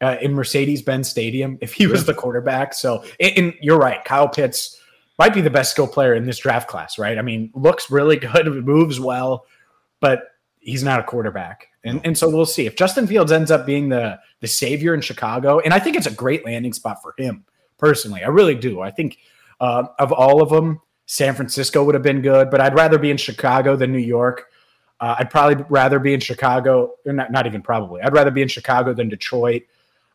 uh, 0.00 0.16
in 0.20 0.34
Mercedes-Benz 0.34 1.08
Stadium 1.08 1.58
if 1.60 1.72
he 1.72 1.86
was 1.86 2.04
the 2.04 2.14
quarterback. 2.14 2.74
So, 2.74 3.04
and, 3.20 3.38
and 3.38 3.54
you're 3.60 3.78
right, 3.78 4.04
Kyle 4.04 4.28
Pitts 4.28 4.81
might 5.22 5.34
be 5.34 5.40
the 5.40 5.50
best 5.50 5.70
skill 5.70 5.86
player 5.86 6.14
in 6.14 6.26
this 6.26 6.38
draft 6.38 6.66
class, 6.66 6.98
right? 6.98 7.16
I 7.16 7.22
mean, 7.22 7.52
looks 7.54 7.92
really 7.92 8.16
good, 8.34 8.48
moves 8.64 8.98
well, 8.98 9.46
but 10.00 10.24
he's 10.58 10.82
not 10.82 10.98
a 10.98 11.04
quarterback. 11.04 11.68
And, 11.84 12.00
and 12.04 12.18
so 12.18 12.28
we'll 12.28 12.44
see 12.44 12.66
if 12.66 12.74
Justin 12.74 13.06
Fields 13.06 13.30
ends 13.30 13.52
up 13.52 13.64
being 13.64 13.88
the 13.88 14.18
the 14.40 14.48
savior 14.48 14.94
in 14.94 15.00
Chicago. 15.00 15.60
And 15.60 15.72
I 15.72 15.78
think 15.78 15.96
it's 15.96 16.08
a 16.08 16.12
great 16.12 16.44
landing 16.44 16.72
spot 16.72 17.00
for 17.02 17.14
him 17.16 17.44
personally. 17.78 18.24
I 18.24 18.28
really 18.28 18.56
do. 18.56 18.80
I 18.80 18.90
think 18.90 19.18
uh, 19.60 19.84
of 20.00 20.10
all 20.10 20.42
of 20.42 20.48
them, 20.48 20.80
San 21.06 21.34
Francisco 21.36 21.84
would 21.84 21.94
have 21.94 22.02
been 22.02 22.20
good, 22.20 22.50
but 22.50 22.60
I'd 22.60 22.74
rather 22.74 22.98
be 22.98 23.12
in 23.12 23.16
Chicago 23.16 23.76
than 23.76 23.92
New 23.92 23.98
York. 23.98 24.46
Uh, 24.98 25.14
I'd 25.20 25.30
probably 25.30 25.64
rather 25.68 26.00
be 26.00 26.14
in 26.14 26.20
Chicago, 26.20 26.94
not, 27.06 27.30
not 27.30 27.46
even 27.46 27.62
probably. 27.62 28.02
I'd 28.02 28.12
rather 28.12 28.32
be 28.32 28.42
in 28.42 28.48
Chicago 28.48 28.92
than 28.92 29.08
Detroit. 29.08 29.62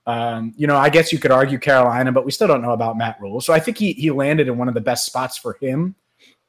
Um, 0.07 0.53
you 0.55 0.67
know, 0.67 0.77
I 0.77 0.89
guess 0.89 1.11
you 1.11 1.19
could 1.19 1.31
argue 1.31 1.59
Carolina, 1.59 2.13
but 2.13 2.25
we 2.25 2.31
still 2.31 2.47
don't 2.47 2.61
know 2.61 2.71
about 2.71 2.97
Matt 2.97 3.19
Rhule. 3.19 3.41
So 3.41 3.51
I 3.53 3.59
think 3.59 3.77
he 3.77 3.91
he 3.91 4.09
landed 4.09 4.47
in 4.47 4.57
one 4.57 4.69
of 4.69 4.73
the 4.73 4.81
best 4.81 5.05
spots 5.05 5.37
for 5.37 5.57
him. 5.59 5.95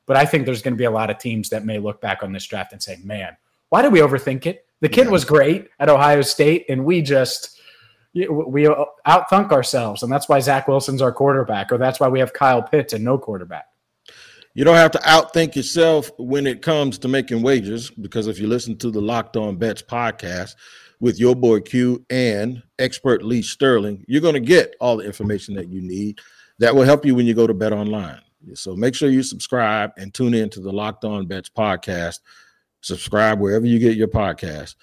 But 0.06 0.16
I 0.16 0.24
think 0.24 0.46
there's 0.46 0.62
going 0.62 0.74
to 0.74 0.78
be 0.78 0.84
a 0.84 0.90
lot 0.90 1.10
of 1.10 1.18
teams 1.18 1.50
that 1.50 1.66
may 1.66 1.78
look 1.78 2.00
back 2.00 2.22
on 2.22 2.32
this 2.32 2.46
draft 2.46 2.72
and 2.72 2.80
say, 2.80 2.98
"Man, 3.02 3.36
why 3.68 3.82
did 3.82 3.92
we 3.92 3.98
overthink 3.98 4.46
it? 4.46 4.64
The 4.80 4.88
kid 4.88 5.10
was 5.10 5.24
great 5.24 5.68
at 5.80 5.88
Ohio 5.88 6.22
State, 6.22 6.66
and 6.68 6.84
we 6.84 7.02
just 7.02 7.60
we 8.14 8.24
outthunk 8.24 9.50
ourselves, 9.50 10.04
and 10.04 10.10
that's 10.10 10.28
why 10.28 10.38
Zach 10.38 10.68
Wilson's 10.68 11.02
our 11.02 11.12
quarterback, 11.12 11.72
or 11.72 11.78
that's 11.78 11.98
why 11.98 12.08
we 12.08 12.20
have 12.20 12.32
Kyle 12.32 12.62
Pitts 12.62 12.92
and 12.92 13.04
no 13.04 13.18
quarterback." 13.18 13.66
You 14.54 14.64
don't 14.64 14.76
have 14.76 14.92
to 14.92 14.98
outthink 14.98 15.56
yourself 15.56 16.10
when 16.16 16.46
it 16.46 16.62
comes 16.62 16.96
to 16.98 17.08
making 17.08 17.42
wages, 17.42 17.90
because 17.90 18.28
if 18.28 18.38
you 18.38 18.46
listen 18.46 18.76
to 18.78 18.90
the 18.90 19.00
Locked 19.00 19.36
On 19.36 19.56
Bets 19.56 19.82
podcast 19.82 20.54
with 21.00 21.18
your 21.18 21.34
boy 21.34 21.60
Q 21.60 22.04
and 22.10 22.62
expert 22.78 23.22
Lee 23.22 23.42
Sterling, 23.42 24.04
you're 24.08 24.20
going 24.20 24.34
to 24.34 24.40
get 24.40 24.74
all 24.80 24.96
the 24.96 25.04
information 25.04 25.54
that 25.54 25.68
you 25.68 25.80
need 25.80 26.18
that 26.58 26.74
will 26.74 26.82
help 26.82 27.04
you 27.04 27.14
when 27.14 27.26
you 27.26 27.34
go 27.34 27.46
to 27.46 27.54
Bet 27.54 27.72
Online. 27.72 28.20
So 28.54 28.74
make 28.74 28.94
sure 28.94 29.10
you 29.10 29.22
subscribe 29.22 29.92
and 29.96 30.12
tune 30.12 30.34
in 30.34 30.50
to 30.50 30.60
the 30.60 30.72
Locked 30.72 31.04
On 31.04 31.26
Bets 31.26 31.50
podcast. 31.50 32.20
Subscribe 32.80 33.40
wherever 33.40 33.66
you 33.66 33.78
get 33.78 33.96
your 33.96 34.08
podcast. 34.08 34.76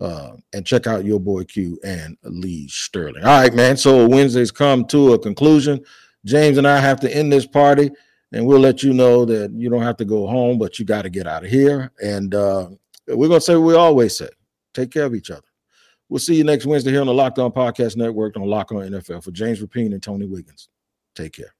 Uh, 0.00 0.32
and 0.52 0.66
check 0.66 0.86
out 0.86 1.04
your 1.04 1.20
boy 1.20 1.44
Q 1.44 1.78
and 1.84 2.16
Lee 2.24 2.66
Sterling. 2.66 3.22
All 3.22 3.40
right, 3.40 3.54
man. 3.54 3.76
So 3.76 4.08
Wednesday's 4.08 4.50
come 4.50 4.84
to 4.86 5.12
a 5.12 5.18
conclusion. 5.18 5.84
James 6.24 6.58
and 6.58 6.66
I 6.66 6.78
have 6.78 6.98
to 7.00 7.14
end 7.14 7.30
this 7.30 7.46
party, 7.46 7.90
and 8.32 8.46
we'll 8.46 8.58
let 8.58 8.82
you 8.82 8.94
know 8.94 9.24
that 9.26 9.52
you 9.52 9.68
don't 9.68 9.82
have 9.82 9.98
to 9.98 10.04
go 10.04 10.26
home, 10.26 10.58
but 10.58 10.78
you 10.78 10.84
got 10.84 11.02
to 11.02 11.10
get 11.10 11.26
out 11.26 11.44
of 11.44 11.50
here. 11.50 11.92
And 12.02 12.34
uh, 12.34 12.70
we're 13.06 13.28
gonna 13.28 13.40
say 13.40 13.54
what 13.54 13.66
we 13.66 13.74
always 13.74 14.16
say: 14.16 14.28
take 14.72 14.90
care 14.90 15.04
of 15.04 15.14
each 15.14 15.30
other. 15.30 15.42
We'll 16.08 16.18
see 16.18 16.34
you 16.34 16.44
next 16.44 16.66
Wednesday 16.66 16.90
here 16.90 17.00
on 17.00 17.06
the 17.06 17.14
Locked 17.14 17.38
On 17.38 17.50
Podcast 17.50 17.96
Network 17.96 18.36
on 18.36 18.42
Locked 18.42 18.72
On 18.72 18.82
NFL. 18.82 19.24
For 19.24 19.30
James 19.30 19.60
Rapien 19.60 19.92
and 19.92 20.02
Tony 20.02 20.26
Wiggins, 20.26 20.68
take 21.14 21.32
care. 21.32 21.54